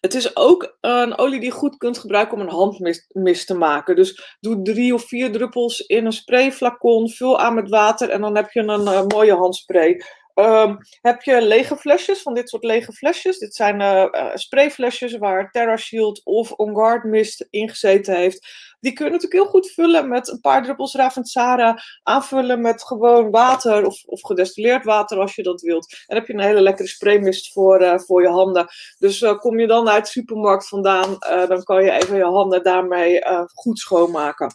het 0.00 0.14
is 0.14 0.36
ook 0.36 0.76
een 0.80 1.18
olie 1.18 1.40
die 1.40 1.48
je 1.48 1.54
goed 1.54 1.76
kunt 1.76 1.98
gebruiken 1.98 2.36
om 2.36 2.42
een 2.42 2.52
handmist 2.52 3.46
te 3.46 3.54
maken. 3.54 3.96
Dus 3.96 4.36
doe 4.40 4.62
drie 4.62 4.94
of 4.94 5.04
vier 5.04 5.32
druppels 5.32 5.80
in 5.80 6.06
een 6.06 6.12
sprayflacon, 6.12 7.10
vul 7.10 7.38
aan 7.38 7.54
met 7.54 7.68
water 7.68 8.08
en 8.10 8.20
dan 8.20 8.36
heb 8.36 8.50
je 8.50 8.60
een 8.60 8.80
uh, 8.80 9.06
mooie 9.06 9.34
handspray. 9.34 10.02
Um, 10.40 10.78
heb 11.00 11.22
je 11.22 11.42
lege 11.42 11.76
flesjes, 11.76 12.22
van 12.22 12.34
dit 12.34 12.48
soort 12.48 12.64
lege 12.64 12.92
flesjes. 12.92 13.38
Dit 13.38 13.54
zijn 13.54 13.80
uh, 13.80 14.06
uh, 14.10 14.30
sprayflesjes 14.34 15.18
waar 15.18 15.50
Terra 15.50 15.76
Shield 15.76 16.20
of 16.24 16.52
On 16.52 16.74
Guard 16.74 17.04
Mist 17.04 17.46
ingezeten 17.50 18.16
heeft. 18.16 18.46
Die 18.80 18.92
kun 18.92 19.04
je 19.04 19.10
natuurlijk 19.10 19.42
heel 19.42 19.50
goed 19.50 19.70
vullen 19.70 20.08
met 20.08 20.28
een 20.28 20.40
paar 20.40 20.62
druppels 20.62 20.94
Ravensara. 20.94 21.82
Aanvullen 22.02 22.60
met 22.60 22.84
gewoon 22.84 23.30
water 23.30 23.86
of, 23.86 24.04
of 24.04 24.20
gedestilleerd 24.22 24.84
water 24.84 25.18
als 25.18 25.34
je 25.34 25.42
dat 25.42 25.60
wilt. 25.60 26.04
En 26.06 26.16
heb 26.16 26.26
je 26.26 26.32
een 26.32 26.40
hele 26.40 26.60
lekkere 26.60 26.88
spraymist 26.88 27.52
voor, 27.52 27.82
uh, 27.82 27.98
voor 27.98 28.22
je 28.22 28.28
handen. 28.28 28.66
Dus 28.98 29.24
kom 29.38 29.58
je 29.58 29.66
dan 29.66 29.88
uit 29.88 30.04
de 30.04 30.10
supermarkt 30.10 30.68
vandaan, 30.68 31.16
dan 31.48 31.62
kan 31.62 31.84
je 31.84 31.90
even 31.90 32.16
je 32.16 32.24
handen 32.24 32.62
daarmee 32.62 33.20
goed 33.54 33.78
schoonmaken. 33.78 34.54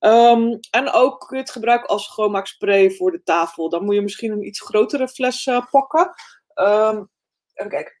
Um, 0.00 0.58
en 0.70 0.90
ook 0.90 1.26
het 1.30 1.50
gebruiken 1.50 1.88
als 1.88 2.04
schoonmaakspray 2.04 2.90
voor 2.90 3.10
de 3.10 3.22
tafel. 3.22 3.68
Dan 3.68 3.84
moet 3.84 3.94
je 3.94 4.02
misschien 4.02 4.32
een 4.32 4.46
iets 4.46 4.60
grotere 4.60 5.08
fles 5.08 5.46
uh, 5.46 5.66
pakken. 5.70 6.12
Um, 6.54 7.10
even 7.54 7.70
kijken. 7.70 7.92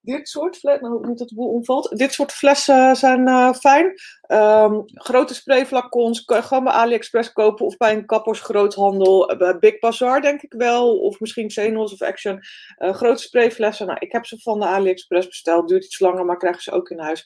Dit 0.00 0.28
soort 0.28 0.56
flessen, 0.56 0.90
nou 0.90 1.06
niet 1.06 1.18
dat 1.18 1.28
de 1.28 1.34
boel 1.34 1.52
omvalt. 1.52 1.98
Dit 1.98 2.12
soort 2.12 2.32
flessen 2.32 2.96
zijn 2.96 3.28
uh, 3.28 3.52
fijn. 3.52 3.94
Um, 4.26 4.82
grote 4.86 5.34
sprayflacons 5.34 6.24
kan 6.24 6.36
je 6.36 6.42
gewoon 6.42 6.64
bij 6.64 6.72
AliExpress 6.72 7.32
kopen 7.32 7.66
of 7.66 7.76
bij 7.76 7.92
een 7.92 8.06
kappersgroothandel. 8.06 9.36
Bij 9.38 9.58
Big 9.58 9.78
Bazaar 9.78 10.20
denk 10.20 10.42
ik 10.42 10.52
wel. 10.52 10.98
Of 10.98 11.20
misschien 11.20 11.48
Xenos 11.48 11.92
of 11.92 12.02
Action. 12.02 12.40
Grote 12.76 13.22
sprayflessen. 13.22 13.86
Nou, 13.86 13.98
ik 13.98 14.12
heb 14.12 14.26
ze 14.26 14.38
van 14.38 14.60
de 14.60 14.66
AliExpress 14.66 15.26
besteld. 15.26 15.68
Duurt 15.68 15.84
iets 15.84 16.00
langer, 16.00 16.24
maar 16.24 16.38
krijgen 16.38 16.62
ze 16.62 16.72
ook 16.72 16.90
in 16.90 16.98
huis. 16.98 17.24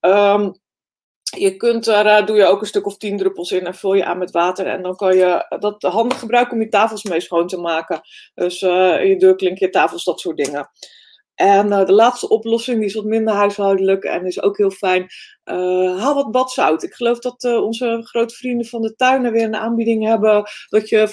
Um, 0.00 0.60
je 1.38 1.56
kunt 1.56 1.86
er, 1.86 2.06
uh, 2.06 2.26
doe 2.26 2.36
je 2.36 2.44
ook 2.44 2.60
een 2.60 2.66
stuk 2.66 2.86
of 2.86 2.96
tien 2.96 3.16
druppels 3.16 3.50
in 3.50 3.66
en 3.66 3.74
vul 3.74 3.94
je 3.94 4.04
aan 4.04 4.18
met 4.18 4.30
water. 4.30 4.66
En 4.66 4.82
dan 4.82 4.96
kan 4.96 5.16
je 5.16 5.56
dat 5.58 5.82
handig 5.82 6.18
gebruiken 6.18 6.54
om 6.54 6.62
je 6.62 6.68
tafels 6.68 7.02
mee 7.02 7.20
schoon 7.20 7.46
te 7.46 7.56
maken. 7.56 8.00
Dus 8.34 8.62
uh, 8.62 9.04
je 9.06 9.16
deurklink, 9.16 9.58
je 9.58 9.70
tafels, 9.70 10.04
dat 10.04 10.20
soort 10.20 10.36
dingen. 10.36 10.70
En 11.34 11.68
de 11.68 11.92
laatste 11.92 12.28
oplossing, 12.28 12.78
die 12.78 12.86
is 12.86 12.94
wat 12.94 13.04
minder 13.04 13.34
huishoudelijk 13.34 14.04
en 14.04 14.26
is 14.26 14.42
ook 14.42 14.56
heel 14.56 14.70
fijn. 14.70 15.06
haal 15.98 16.14
wat 16.14 16.30
badzout. 16.30 16.82
Ik 16.82 16.94
geloof 16.94 17.18
dat 17.18 17.44
onze 17.44 18.00
grote 18.02 18.34
vrienden 18.34 18.66
van 18.66 18.82
de 18.82 18.94
tuinen 18.94 19.32
weer 19.32 19.44
een 19.44 19.56
aanbieding 19.56 20.04
hebben 20.06 20.44
dat 20.68 20.88
je 20.88 21.08
50% 21.08 21.12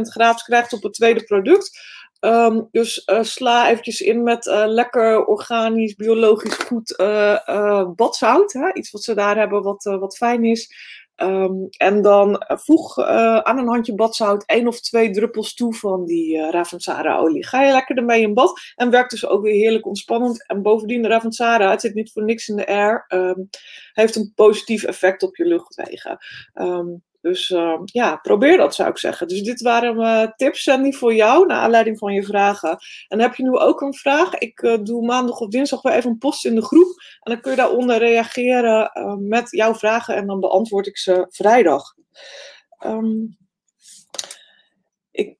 gratis 0.00 0.42
krijgt 0.42 0.72
op 0.72 0.82
het 0.82 0.92
tweede 0.94 1.24
product. 1.24 1.80
Um, 2.20 2.68
dus 2.70 3.02
uh, 3.06 3.22
sla 3.22 3.68
eventjes 3.68 4.00
in 4.00 4.22
met 4.22 4.46
uh, 4.46 4.64
lekker 4.66 5.24
organisch, 5.24 5.94
biologisch 5.94 6.54
goed 6.54 6.94
uh, 7.00 7.88
badzout. 7.94 8.52
Hè? 8.52 8.72
Iets 8.72 8.90
wat 8.90 9.02
ze 9.02 9.14
daar 9.14 9.36
hebben 9.36 9.62
wat, 9.62 9.82
wat 9.82 10.16
fijn 10.16 10.44
is. 10.44 10.74
Um, 11.16 11.66
en 11.70 12.02
dan 12.02 12.44
voeg 12.46 12.98
aan 13.42 13.58
een 13.58 13.68
handje 13.68 13.94
badzout 13.94 14.44
één 14.46 14.66
of 14.66 14.80
twee 14.80 15.10
druppels 15.10 15.54
toe 15.54 15.74
van 15.74 16.04
die 16.04 16.50
Ravensara 16.50 17.18
olie. 17.18 17.46
Ga 17.46 17.62
je 17.62 17.72
lekker 17.72 17.96
ermee 17.96 18.22
in 18.22 18.34
bad 18.34 18.60
en 18.74 18.90
werkt 18.90 19.10
dus 19.10 19.26
ook 19.26 19.42
weer 19.42 19.54
heerlijk 19.54 19.86
ontspannend. 19.86 20.46
En 20.46 20.62
bovendien 20.62 21.02
de 21.02 21.08
Ravensara, 21.08 21.70
het 21.70 21.80
zit 21.80 21.94
niet 21.94 22.12
voor 22.12 22.24
niks 22.24 22.48
in 22.48 22.56
de 22.56 22.66
air, 22.66 23.04
um, 23.08 23.48
heeft 23.92 24.16
een 24.16 24.32
positief 24.34 24.84
effect 24.84 25.22
op 25.22 25.36
je 25.36 25.44
luchtwegen. 25.44 26.18
Dus 27.20 27.50
uh, 27.50 27.80
ja, 27.84 28.16
probeer 28.16 28.56
dat 28.56 28.74
zou 28.74 28.88
ik 28.90 28.98
zeggen. 28.98 29.28
Dus 29.28 29.42
dit 29.42 29.60
waren 29.60 29.96
mijn 29.96 30.32
tips, 30.36 30.62
Sandy, 30.62 30.92
voor 30.92 31.14
jou, 31.14 31.46
naar 31.46 31.60
aanleiding 31.60 31.98
van 31.98 32.12
je 32.12 32.22
vragen. 32.22 32.78
En 33.08 33.20
heb 33.20 33.34
je 33.34 33.42
nu 33.42 33.56
ook 33.56 33.80
een 33.80 33.94
vraag? 33.94 34.34
Ik 34.34 34.62
uh, 34.62 34.78
doe 34.82 35.06
maandag 35.06 35.40
of 35.40 35.48
dinsdag 35.48 35.82
weer 35.82 35.92
even 35.92 36.10
een 36.10 36.18
post 36.18 36.44
in 36.44 36.54
de 36.54 36.64
groep. 36.64 36.94
En 37.20 37.32
dan 37.32 37.40
kun 37.40 37.50
je 37.50 37.56
daaronder 37.56 37.98
reageren 37.98 38.90
uh, 38.94 39.14
met 39.14 39.50
jouw 39.50 39.74
vragen 39.74 40.16
en 40.16 40.26
dan 40.26 40.40
beantwoord 40.40 40.86
ik 40.86 40.98
ze 40.98 41.26
vrijdag. 41.28 41.94
Um, 42.84 43.38
ik 45.10 45.38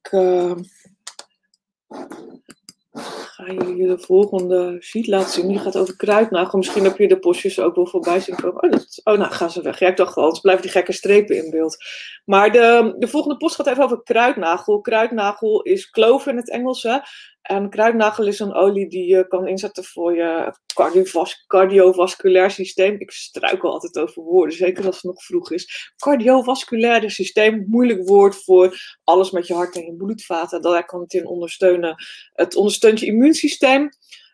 ga 2.92 3.52
jullie 3.52 3.86
de 3.86 3.98
volgende 3.98 4.76
sheet 4.80 5.06
laten 5.06 5.30
zien. 5.30 5.48
Die 5.48 5.58
gaat 5.58 5.76
over 5.76 5.96
kruidnagel. 5.96 6.58
Misschien 6.58 6.84
heb 6.84 6.98
je 6.98 7.08
de 7.08 7.18
postjes 7.18 7.60
ook 7.60 7.74
wel 7.74 7.86
voorbij 7.86 8.20
zien 8.20 8.36
komen. 8.36 8.62
Oh, 8.62 8.80
oh 9.04 9.18
nou 9.18 9.32
gaan 9.32 9.50
ze 9.50 9.62
weg. 9.62 9.78
Ja, 9.78 9.88
ik 9.88 9.96
dacht 9.96 10.16
al, 10.16 10.22
anders 10.22 10.40
blijven 10.40 10.62
die 10.62 10.72
gekke 10.72 10.92
strepen 10.92 11.44
in 11.44 11.50
beeld. 11.50 11.76
Maar 12.24 12.52
de, 12.52 12.94
de 12.98 13.08
volgende 13.08 13.36
post 13.36 13.54
gaat 13.54 13.66
even 13.66 13.84
over 13.84 14.02
kruidnagel. 14.02 14.80
Kruidnagel 14.80 15.62
is 15.62 15.90
clove 15.90 16.30
in 16.30 16.36
het 16.36 16.50
Engels. 16.50 16.82
Hè? 16.82 16.98
En 17.42 17.70
kruidnagel 17.70 18.26
is 18.26 18.38
een 18.40 18.54
olie 18.54 18.88
die 18.88 19.06
je 19.06 19.26
kan 19.28 19.46
inzetten 19.46 19.84
voor 19.84 20.16
je 20.16 20.54
cardiovas 20.74 21.44
cardiovasculair 21.46 22.50
systeem. 22.50 22.94
Ik 22.98 23.10
struikel 23.10 23.70
altijd 23.70 23.98
over 23.98 24.22
woorden, 24.22 24.56
zeker 24.56 24.86
als 24.86 24.94
het 24.94 25.04
nog 25.04 25.24
vroeg 25.24 25.52
is. 25.52 25.92
Cardiovasculaire 25.96 27.10
systeem, 27.10 27.64
moeilijk 27.68 28.08
woord 28.08 28.44
voor 28.44 28.76
alles 29.04 29.30
met 29.30 29.46
je 29.46 29.54
hart 29.54 29.76
en 29.76 29.84
je 29.84 29.94
bloedvaten. 29.94 30.62
Daar 30.62 30.84
kan 30.84 31.00
het 31.00 31.14
in 31.14 31.26
ondersteunen. 31.26 31.94
Het 32.32 32.56
ondersteunt 32.56 33.00
je 33.00 33.06
immuunsysteem. 33.06 33.88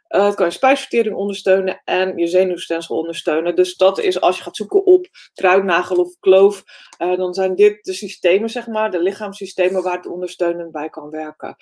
Uh, 0.08 0.24
het 0.24 0.34
kan 0.34 0.46
je 0.46 0.52
spijsvertering 0.52 1.16
ondersteunen 1.16 1.80
en 1.84 2.16
je 2.16 2.26
zenuwstelsel 2.26 2.96
ondersteunen. 2.96 3.56
Dus 3.56 3.76
dat 3.76 3.98
is 3.98 4.20
als 4.20 4.36
je 4.36 4.42
gaat 4.42 4.56
zoeken 4.56 4.86
op 4.86 5.06
kruidnagel 5.34 5.96
of 5.96 6.16
kloof, 6.20 6.64
uh, 6.98 7.16
dan 7.16 7.34
zijn 7.34 7.54
dit 7.54 7.84
de 7.84 7.92
systemen, 7.92 8.50
zeg 8.50 8.66
maar, 8.66 8.90
de 8.90 9.02
lichaamssystemen 9.02 9.82
waar 9.82 9.96
het 9.96 10.06
ondersteunend 10.06 10.72
bij 10.72 10.88
kan 10.88 11.10
werken. 11.10 11.56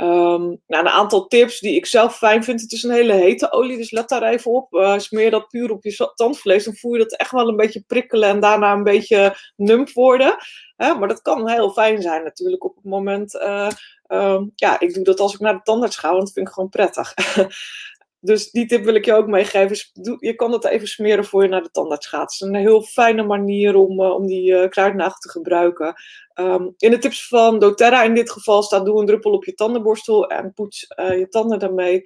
Um, 0.00 0.60
nou, 0.66 0.84
een 0.84 0.88
aantal 0.88 1.26
tips 1.26 1.60
die 1.60 1.74
ik 1.74 1.86
zelf 1.86 2.16
fijn 2.16 2.44
vind. 2.44 2.60
Het 2.60 2.72
is 2.72 2.82
een 2.82 2.90
hele 2.90 3.12
hete 3.12 3.52
olie, 3.52 3.76
dus 3.76 3.90
let 3.90 4.08
daar 4.08 4.22
even 4.22 4.50
op. 4.52 4.72
Uh, 4.72 4.98
smeer 4.98 5.30
dat 5.30 5.48
puur 5.48 5.70
op 5.70 5.84
je 5.84 6.12
tandvlees, 6.14 6.64
dan 6.64 6.74
voel 6.74 6.92
je 6.92 6.98
dat 6.98 7.16
echt 7.16 7.30
wel 7.30 7.48
een 7.48 7.56
beetje 7.56 7.84
prikkelen 7.86 8.28
en 8.28 8.40
daarna 8.40 8.72
een 8.72 8.82
beetje 8.82 9.36
nump 9.56 9.92
worden. 9.92 10.36
maar 10.76 11.08
dat 11.08 11.22
kan 11.22 11.48
heel 11.48 11.70
fijn 11.70 12.02
zijn 12.02 12.22
natuurlijk 12.22 12.64
op 12.64 12.74
het 12.74 12.84
moment. 12.84 13.34
Uh, 13.34 13.70
um, 14.08 14.52
ja, 14.54 14.80
ik 14.80 14.94
doe 14.94 15.04
dat 15.04 15.20
als 15.20 15.34
ik 15.34 15.40
naar 15.40 15.54
de 15.54 15.62
tandarts 15.62 15.96
ga, 15.96 16.08
want 16.08 16.20
dat 16.22 16.32
vind 16.32 16.48
ik 16.48 16.52
gewoon 16.52 16.68
prettig. 16.68 17.14
Dus 18.20 18.50
die 18.50 18.66
tip 18.66 18.84
wil 18.84 18.94
ik 18.94 19.04
je 19.04 19.14
ook 19.14 19.26
meegeven. 19.26 19.76
Je 20.18 20.34
kan 20.34 20.50
dat 20.50 20.64
even 20.64 20.88
smeren 20.88 21.24
voor 21.24 21.42
je 21.42 21.48
naar 21.48 21.62
de 21.62 21.70
tandarts 21.70 22.06
gaat. 22.06 22.20
Het 22.20 22.30
is 22.30 22.40
een 22.40 22.54
heel 22.54 22.82
fijne 22.82 23.22
manier 23.22 23.74
om, 23.74 24.00
uh, 24.00 24.14
om 24.14 24.26
die 24.26 24.52
uh, 24.52 24.68
kruidnagel 24.68 25.18
te 25.18 25.28
gebruiken. 25.30 25.94
Um, 26.34 26.74
in 26.76 26.90
de 26.90 26.98
tips 26.98 27.28
van 27.28 27.58
doTERRA 27.58 28.02
in 28.02 28.14
dit 28.14 28.30
geval 28.30 28.62
staat 28.62 28.84
doe 28.84 29.00
een 29.00 29.06
druppel 29.06 29.32
op 29.32 29.44
je 29.44 29.54
tandenborstel 29.54 30.26
en 30.26 30.52
poets 30.54 30.86
uh, 30.96 31.18
je 31.18 31.28
tanden 31.28 31.58
daarmee. 31.58 32.02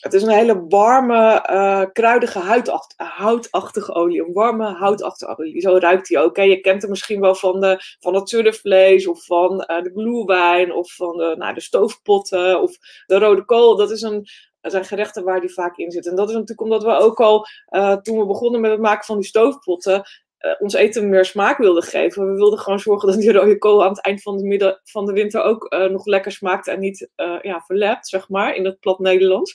Het 0.00 0.14
is 0.14 0.22
een 0.22 0.28
hele 0.28 0.64
warme, 0.68 1.90
kruidige, 1.92 2.38
huidacht, 2.38 2.94
houtachtige 2.96 3.94
olie. 3.94 4.24
Een 4.24 4.32
warme, 4.32 4.64
houtachtige 4.64 5.38
olie. 5.38 5.60
Zo 5.60 5.76
ruikt 5.76 6.08
die 6.08 6.18
ook. 6.18 6.36
Je 6.36 6.60
kent 6.60 6.82
hem 6.82 6.90
misschien 6.90 7.20
wel 7.20 7.34
van, 7.34 7.80
van 8.00 8.14
het 8.14 8.28
surfvlees 8.28 9.06
of 9.06 9.24
van 9.24 9.56
de 9.56 9.90
bloewijn 9.94 10.72
of 10.72 10.94
van 10.94 11.16
de, 11.16 11.34
nou, 11.38 11.54
de 11.54 11.60
stoofpotten 11.60 12.62
of 12.62 12.76
de 13.06 13.18
rode 13.18 13.44
kool. 13.44 13.76
Dat 13.76 13.90
is 13.90 14.02
een 14.02 14.26
zijn 14.70 14.84
gerechten 14.84 15.24
waar 15.24 15.40
die 15.40 15.52
vaak 15.52 15.76
in 15.76 15.90
zit. 15.90 16.06
En 16.06 16.16
dat 16.16 16.28
is 16.28 16.34
natuurlijk 16.34 16.60
omdat 16.60 16.82
we 16.82 16.90
ook 16.90 17.20
al, 17.20 17.46
uh, 17.70 17.92
toen 17.96 18.18
we 18.18 18.26
begonnen 18.26 18.60
met 18.60 18.70
het 18.70 18.80
maken 18.80 19.04
van 19.04 19.16
die 19.16 19.26
stoofpotten, 19.26 20.02
uh, 20.40 20.52
ons 20.58 20.74
eten 20.74 21.08
meer 21.08 21.24
smaak 21.24 21.58
wilden 21.58 21.82
geven. 21.82 22.26
We 22.26 22.34
wilden 22.34 22.58
gewoon 22.58 22.80
zorgen 22.80 23.08
dat 23.08 23.20
die 23.20 23.32
rode 23.32 23.58
kool 23.58 23.82
aan 23.82 23.88
het 23.88 24.00
eind 24.00 24.22
van 24.22 24.36
de, 24.36 24.44
midden, 24.44 24.80
van 24.84 25.06
de 25.06 25.12
winter 25.12 25.42
ook 25.42 25.74
uh, 25.74 25.84
nog 25.84 26.06
lekker 26.06 26.32
smaakt 26.32 26.68
en 26.68 26.80
niet 26.80 27.08
uh, 27.16 27.38
ja, 27.42 27.62
verlept, 27.66 28.08
zeg 28.08 28.28
maar, 28.28 28.54
in 28.54 28.64
het 28.64 28.80
plat 28.80 28.98
Nederlands. 28.98 29.54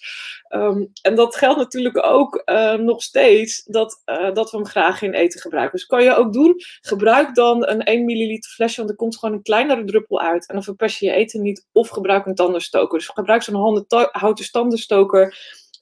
Um, 0.50 0.92
en 1.02 1.16
dat 1.16 1.36
geldt 1.36 1.58
natuurlijk 1.58 2.06
ook 2.06 2.44
nog 2.78 3.02
steeds, 3.02 3.64
dat, 3.64 4.02
dat 4.34 4.52
we 4.52 4.58
hem 4.58 4.66
graag 4.66 5.02
in 5.02 5.14
eten 5.14 5.42
gebruiken. 5.42 5.78
Dus 5.78 5.86
kan 5.86 6.04
je 6.04 6.16
ook 6.16 6.34
doen, 6.34 6.56
gebruik 6.82 7.36
dan 7.36 7.68
een 7.68 7.84
1 7.84 8.06
milliliter 8.06 8.52
flesje, 8.52 8.78
want 8.78 8.90
er 8.90 8.96
komt 8.96 9.18
gewoon 9.18 9.36
een 9.36 9.42
kleinere 9.42 9.84
druppel 9.84 10.22
uit. 10.22 10.48
En 10.48 10.54
dan 10.54 10.64
verpest 10.64 11.00
je 11.00 11.06
je 11.06 11.12
eten 11.12 11.42
niet, 11.42 11.68
of 11.72 11.90
gebruik 11.90 12.26
een 12.26 12.36
tandenstoker. 12.36 12.98
Dus 12.98 13.08
gebruik 13.08 13.44
zo'n 13.44 13.86
houten 14.12 14.52
tandenstoker 14.52 15.36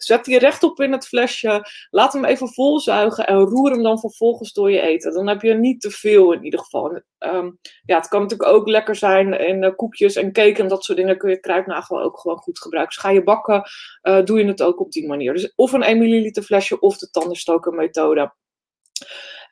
Zet 0.04 0.26
die 0.26 0.40
rechtop 0.40 0.82
in 0.82 0.92
het 0.92 1.08
flesje. 1.08 1.66
Laat 1.90 2.14
hem 2.14 2.26
even 2.26 2.54
volzuigen 2.54 3.28
en 3.28 3.38
roer 3.38 3.72
hem 3.72 3.84
dan 3.84 4.00
vervolgens 4.00 4.54
door 4.54 4.72
je 4.72 4.82
eten. 4.82 5.14
Dan 5.14 5.28
heb 5.28 5.42
je 5.42 5.54
niet 5.54 5.82
te 5.82 5.92
veel 5.92 6.34
in 6.34 6.44
ieder 6.44 6.60
geval. 6.60 7.02
Um, 7.20 7.60
ja, 7.86 7.98
het 7.98 8.08
kan 8.08 8.22
natuurlijk 8.22 8.50
ook 8.50 8.68
lekker 8.68 8.96
zijn 8.96 9.40
in 9.40 9.64
uh, 9.64 9.76
koekjes 9.76 10.16
en 10.16 10.32
cake 10.32 10.62
en 10.62 10.68
dat 10.68 10.84
soort 10.84 10.98
dingen. 10.98 11.18
Kun 11.18 11.30
je 11.30 11.40
kruidnagel 11.40 12.02
ook 12.02 12.20
gewoon 12.20 12.38
goed 12.38 12.60
gebruiken. 12.60 12.94
Dus 12.94 13.04
ga 13.04 13.12
je 13.12 13.24
bakken, 13.24 13.64
uh, 14.04 14.24
doe 14.24 14.40
je 14.40 14.46
het 14.46 14.62
ook 14.62 14.80
op 14.80 14.92
die 14.92 15.08
manier. 15.08 15.34
Dus 15.34 15.54
of 15.56 15.72
een 15.72 15.84
1 15.84 15.98
milliliter 15.98 16.44
flesje 16.44 16.80
of 16.80 16.98
de 16.98 17.10
tandenstoker 17.10 17.74
methode. 17.74 18.34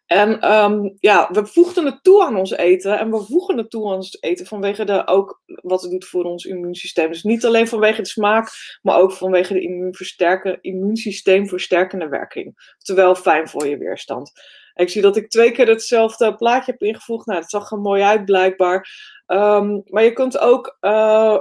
En 0.09 0.53
um, 0.53 0.97
ja, 0.99 1.29
we 1.31 1.45
voegden 1.45 1.85
het 1.85 2.03
toe 2.03 2.23
aan 2.23 2.35
ons 2.35 2.51
eten. 2.51 2.99
En 2.99 3.11
we 3.11 3.23
voegen 3.23 3.57
het 3.57 3.69
toe 3.69 3.87
aan 3.87 3.95
ons 3.95 4.17
eten 4.21 4.45
vanwege 4.45 4.83
de, 4.83 5.07
ook 5.07 5.41
wat 5.45 5.81
het 5.81 5.91
doet 5.91 6.05
voor 6.05 6.23
ons 6.23 6.45
immuunsysteem. 6.45 7.11
Dus 7.11 7.23
niet 7.23 7.45
alleen 7.45 7.67
vanwege 7.67 8.01
de 8.01 8.07
smaak, 8.07 8.49
maar 8.81 8.97
ook 8.97 9.11
vanwege 9.11 9.53
de 9.53 10.59
immuunsysteemversterkende 10.61 12.07
werking. 12.07 12.73
Terwijl 12.77 13.15
fijn 13.15 13.49
voor 13.49 13.67
je 13.67 13.77
weerstand. 13.77 14.31
ik 14.73 14.89
zie 14.89 15.01
dat 15.01 15.17
ik 15.17 15.29
twee 15.29 15.51
keer 15.51 15.67
hetzelfde 15.67 16.35
plaatje 16.35 16.71
heb 16.71 16.81
ingevoegd. 16.81 17.25
Nou, 17.25 17.39
dat 17.39 17.49
zag 17.49 17.71
er 17.71 17.79
mooi 17.79 18.01
uit 18.01 18.25
blijkbaar. 18.25 18.89
Um, 19.27 19.81
maar 19.85 20.03
je 20.03 20.13
kunt 20.13 20.39
ook 20.39 20.77
uh, 20.81 21.37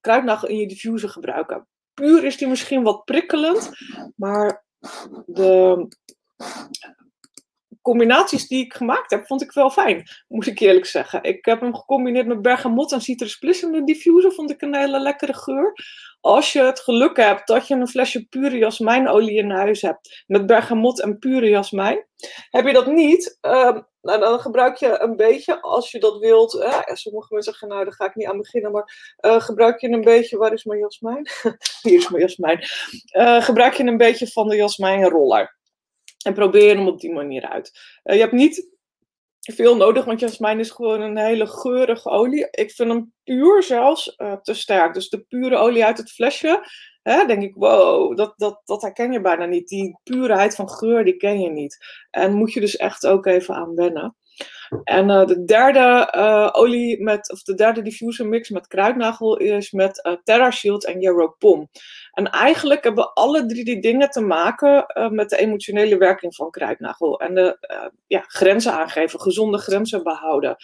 kruidnagel 0.00 0.48
in 0.48 0.56
je 0.56 0.68
diffuser 0.68 1.08
gebruiken. 1.08 1.66
Puur 1.94 2.24
is 2.24 2.36
die 2.36 2.48
misschien 2.48 2.82
wat 2.82 3.04
prikkelend, 3.04 3.70
maar 4.16 4.64
de 5.26 5.86
combinaties 7.88 8.48
die 8.48 8.64
ik 8.64 8.74
gemaakt 8.74 9.10
heb, 9.10 9.26
vond 9.26 9.42
ik 9.42 9.52
wel 9.52 9.70
fijn, 9.70 10.08
moet 10.28 10.46
ik 10.46 10.58
eerlijk 10.58 10.86
zeggen. 10.86 11.22
Ik 11.22 11.44
heb 11.44 11.60
hem 11.60 11.74
gecombineerd 11.74 12.26
met 12.26 12.42
bergamot 12.42 12.92
en 12.92 13.00
citrus 13.00 13.62
in 13.62 13.72
de 13.72 13.84
diffuser, 13.84 14.32
vond 14.32 14.50
ik 14.50 14.62
een 14.62 14.76
hele 14.76 15.00
lekkere 15.00 15.34
geur. 15.34 15.72
Als 16.20 16.52
je 16.52 16.62
het 16.62 16.80
geluk 16.80 17.16
hebt 17.16 17.46
dat 17.46 17.66
je 17.66 17.74
een 17.74 17.88
flesje 17.88 18.26
pure 18.26 18.56
jasmijnolie 18.56 19.36
in 19.36 19.50
huis 19.50 19.82
hebt, 19.82 20.24
met 20.26 20.46
bergamot 20.46 21.00
en 21.00 21.18
pure 21.18 21.48
jasmijn. 21.48 22.06
Heb 22.50 22.66
je 22.66 22.72
dat 22.72 22.86
niet, 22.86 23.38
uh, 23.42 23.78
nou, 24.02 24.20
dan 24.20 24.40
gebruik 24.40 24.76
je 24.76 25.00
een 25.00 25.16
beetje, 25.16 25.60
als 25.62 25.90
je 25.90 25.98
dat 25.98 26.18
wilt. 26.18 26.54
Uh, 26.54 26.80
sommige 26.84 27.34
mensen 27.34 27.52
zeggen, 27.52 27.68
nou, 27.68 27.84
daar 27.84 27.92
ga 27.92 28.06
ik 28.06 28.14
niet 28.14 28.26
aan 28.26 28.38
beginnen. 28.38 28.72
Maar 28.72 29.16
uh, 29.20 29.40
gebruik 29.40 29.80
je 29.80 29.88
een 29.88 30.00
beetje, 30.00 30.36
waar 30.36 30.52
is 30.52 30.64
mijn 30.64 30.80
jasmijn? 30.80 31.28
Hier 31.82 31.98
is 31.98 32.08
mijn 32.08 32.22
jasmijn. 32.22 32.64
Uh, 33.12 33.42
gebruik 33.42 33.74
je 33.74 33.84
een 33.84 33.96
beetje 33.96 34.26
van 34.26 34.48
de 34.48 34.56
jasmijnroller. 34.56 35.57
En 36.24 36.34
probeer 36.34 36.76
hem 36.76 36.86
op 36.86 37.00
die 37.00 37.12
manier 37.12 37.48
uit. 37.48 37.80
Uh, 38.04 38.14
je 38.14 38.20
hebt 38.20 38.32
niet 38.32 38.76
veel 39.40 39.76
nodig, 39.76 40.04
want 40.04 40.20
jasmijn 40.20 40.58
is 40.58 40.70
gewoon 40.70 41.00
een 41.00 41.18
hele 41.18 41.46
geurige 41.46 42.08
olie. 42.08 42.48
Ik 42.50 42.70
vind 42.70 42.90
hem 42.90 43.12
puur 43.24 43.62
zelfs 43.62 44.14
uh, 44.16 44.32
te 44.32 44.54
sterk. 44.54 44.94
Dus 44.94 45.08
de 45.08 45.20
pure 45.20 45.56
olie 45.56 45.84
uit 45.84 45.98
het 45.98 46.10
flesje, 46.10 46.68
hè, 47.02 47.26
denk 47.26 47.42
ik, 47.42 47.54
wow, 47.54 48.16
dat, 48.16 48.34
dat, 48.36 48.60
dat 48.64 48.82
herken 48.82 49.12
je 49.12 49.20
bijna 49.20 49.44
niet. 49.44 49.68
Die 49.68 49.98
puurheid 50.02 50.54
van 50.54 50.70
geur, 50.70 51.04
die 51.04 51.16
ken 51.16 51.40
je 51.40 51.50
niet. 51.50 51.76
En 52.10 52.34
moet 52.34 52.52
je 52.52 52.60
dus 52.60 52.76
echt 52.76 53.06
ook 53.06 53.26
even 53.26 53.54
aan 53.54 53.74
wennen. 53.74 54.16
En 54.84 55.08
uh, 55.08 55.26
de 55.26 55.44
derde 55.44 56.12
uh, 56.16 56.48
olie 56.52 57.02
met, 57.02 57.32
of 57.32 57.42
de 57.42 57.54
derde 57.54 57.82
diffuser 57.82 58.26
mix 58.26 58.48
met 58.48 58.66
kruidnagel 58.66 59.36
is 59.36 59.70
met 59.70 60.06
uh, 60.06 60.12
Terra 60.24 60.50
Shield 60.50 60.84
en 60.84 61.00
Yarrow 61.00 61.38
Pom. 61.38 61.68
En 62.12 62.30
eigenlijk 62.30 62.84
hebben 62.84 63.12
alle 63.12 63.46
drie 63.46 63.64
die 63.64 63.80
dingen 63.80 64.10
te 64.10 64.20
maken 64.20 64.86
met 65.10 65.30
de 65.30 65.36
emotionele 65.36 65.96
werking 65.96 66.34
van 66.34 66.50
kruidnagel. 66.50 67.20
En 67.20 67.34
de 67.34 67.58
ja, 68.06 68.24
grenzen 68.26 68.72
aangeven, 68.72 69.20
gezonde 69.20 69.58
grenzen 69.58 70.02
behouden. 70.02 70.56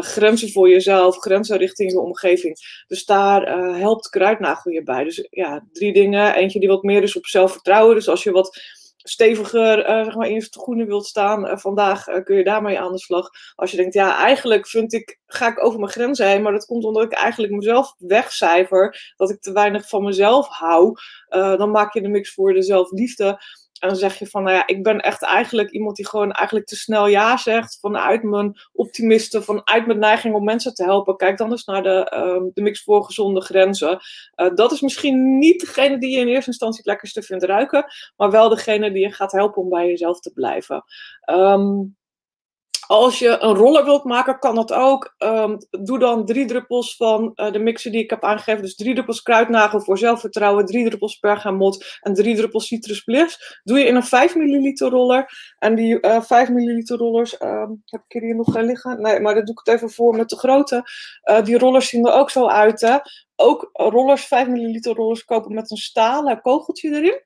grenzen 0.00 0.50
voor 0.50 0.68
jezelf, 0.68 1.16
grenzen 1.16 1.58
richting 1.58 1.90
je 1.90 2.00
omgeving. 2.00 2.56
Dus 2.86 3.04
daar 3.04 3.42
helpt 3.76 4.08
kruidnagel 4.08 4.70
je 4.70 4.82
bij. 4.82 5.04
Dus 5.04 5.26
ja, 5.30 5.66
drie 5.72 5.92
dingen. 5.92 6.34
Eentje 6.34 6.60
die 6.60 6.68
wat 6.68 6.82
meer 6.82 7.02
is 7.02 7.16
op 7.16 7.26
zelfvertrouwen. 7.26 7.94
Dus 7.94 8.08
als 8.08 8.22
je 8.22 8.30
wat 8.30 8.78
steviger 9.02 9.88
uh, 9.88 10.04
zeg 10.04 10.16
maar 10.16 10.28
in 10.28 10.34
je 10.34 10.42
schoenen 10.50 10.86
wilt 10.86 11.06
staan, 11.06 11.46
uh, 11.46 11.56
vandaag 11.56 12.08
uh, 12.08 12.24
kun 12.24 12.36
je 12.36 12.44
daarmee 12.44 12.80
aan 12.80 12.92
de 12.92 12.98
slag. 12.98 13.28
Als 13.54 13.70
je 13.70 13.76
denkt, 13.76 13.94
ja, 13.94 14.16
eigenlijk 14.16 14.66
vind 14.66 14.92
ik, 14.92 15.18
ga 15.26 15.48
ik 15.48 15.64
over 15.64 15.78
mijn 15.78 15.92
grenzen 15.92 16.28
heen, 16.28 16.42
maar 16.42 16.52
dat 16.52 16.66
komt 16.66 16.84
omdat 16.84 17.02
ik 17.02 17.12
eigenlijk 17.12 17.52
mezelf 17.52 17.94
wegcijfer, 17.98 19.12
dat 19.16 19.30
ik 19.30 19.40
te 19.40 19.52
weinig 19.52 19.88
van 19.88 20.04
mezelf 20.04 20.48
hou, 20.48 20.94
dan 21.28 21.70
maak 21.70 21.94
je 21.94 22.02
de 22.02 22.08
mix 22.08 22.34
voor 22.34 22.52
de 22.52 22.62
zelfliefde. 22.62 23.40
En 23.80 23.88
dan 23.88 23.96
zeg 23.96 24.18
je 24.18 24.26
van, 24.26 24.42
nou 24.42 24.56
ja, 24.56 24.66
ik 24.66 24.82
ben 24.82 25.00
echt 25.00 25.22
eigenlijk 25.22 25.70
iemand 25.70 25.96
die 25.96 26.08
gewoon 26.08 26.32
eigenlijk 26.32 26.66
te 26.66 26.76
snel 26.76 27.06
ja 27.06 27.36
zegt. 27.36 27.78
Vanuit 27.80 28.22
mijn 28.22 28.60
optimisten, 28.72 29.44
vanuit 29.44 29.86
mijn 29.86 29.98
neiging 29.98 30.34
om 30.34 30.44
mensen 30.44 30.74
te 30.74 30.84
helpen. 30.84 31.16
Kijk 31.16 31.38
dan 31.38 31.50
eens 31.50 31.64
naar 31.64 31.82
de, 31.82 32.12
uh, 32.14 32.50
de 32.54 32.62
mix 32.62 32.82
voor 32.82 33.04
gezonde 33.04 33.40
grenzen. 33.40 34.00
Uh, 34.36 34.54
dat 34.54 34.72
is 34.72 34.80
misschien 34.80 35.38
niet 35.38 35.60
degene 35.60 35.98
die 35.98 36.10
je 36.10 36.18
in 36.18 36.28
eerste 36.28 36.50
instantie 36.50 36.78
het 36.78 36.86
lekkerste 36.86 37.22
vindt 37.22 37.44
ruiken. 37.44 37.84
Maar 38.16 38.30
wel 38.30 38.48
degene 38.48 38.92
die 38.92 39.02
je 39.02 39.12
gaat 39.12 39.32
helpen 39.32 39.62
om 39.62 39.68
bij 39.68 39.86
jezelf 39.86 40.20
te 40.20 40.32
blijven. 40.32 40.84
Um, 41.30 41.98
als 42.90 43.18
je 43.18 43.28
een 43.40 43.54
roller 43.54 43.84
wilt 43.84 44.04
maken, 44.04 44.38
kan 44.38 44.54
dat 44.54 44.72
ook. 44.72 45.14
Um, 45.18 45.58
doe 45.70 45.98
dan 45.98 46.26
drie 46.26 46.46
druppels 46.46 46.96
van 46.96 47.32
uh, 47.34 47.52
de 47.52 47.58
mixer 47.58 47.92
die 47.92 48.02
ik 48.02 48.10
heb 48.10 48.24
aangegeven. 48.24 48.62
Dus 48.62 48.76
drie 48.76 48.94
druppels 48.94 49.22
kruidnagel 49.22 49.80
voor 49.80 49.98
zelfvertrouwen, 49.98 50.66
drie 50.66 50.84
druppels 50.84 51.18
bergamot 51.18 51.98
en 52.00 52.14
drie 52.14 52.36
druppels 52.36 52.66
citrus 52.66 53.00
bliss. 53.00 53.60
Doe 53.64 53.78
je 53.78 53.86
in 53.86 53.94
een 53.94 54.02
5 54.02 54.34
milliliter 54.36 54.90
roller. 54.90 55.54
En 55.58 55.74
die 55.74 55.98
uh, 56.00 56.16
eh, 56.16 56.22
5 56.22 56.48
milliliter 56.48 56.96
rollers, 56.96 57.42
um, 57.42 57.82
heb 57.84 58.02
ik 58.08 58.22
hier 58.22 58.36
nog 58.36 58.56
liggen? 58.56 59.00
Nee, 59.00 59.20
maar 59.20 59.34
dat 59.34 59.46
doe 59.46 59.54
ik 59.54 59.66
het 59.66 59.74
even 59.74 59.90
voor 59.90 60.16
met 60.16 60.28
de 60.28 60.36
grote. 60.36 60.82
Uh, 61.30 61.44
die 61.44 61.58
rollers 61.58 61.88
zien 61.88 62.06
er 62.06 62.12
ook 62.12 62.30
zo 62.30 62.46
uit, 62.46 62.80
hè. 62.80 62.96
ook 63.36 63.70
rollers, 63.72 64.24
5 64.24 64.48
milliliter 64.48 64.94
rollers 64.94 65.24
kopen 65.24 65.54
met 65.54 65.70
een 65.70 65.76
stalen 65.76 66.40
kogeltje 66.40 66.90
erin. 66.90 67.20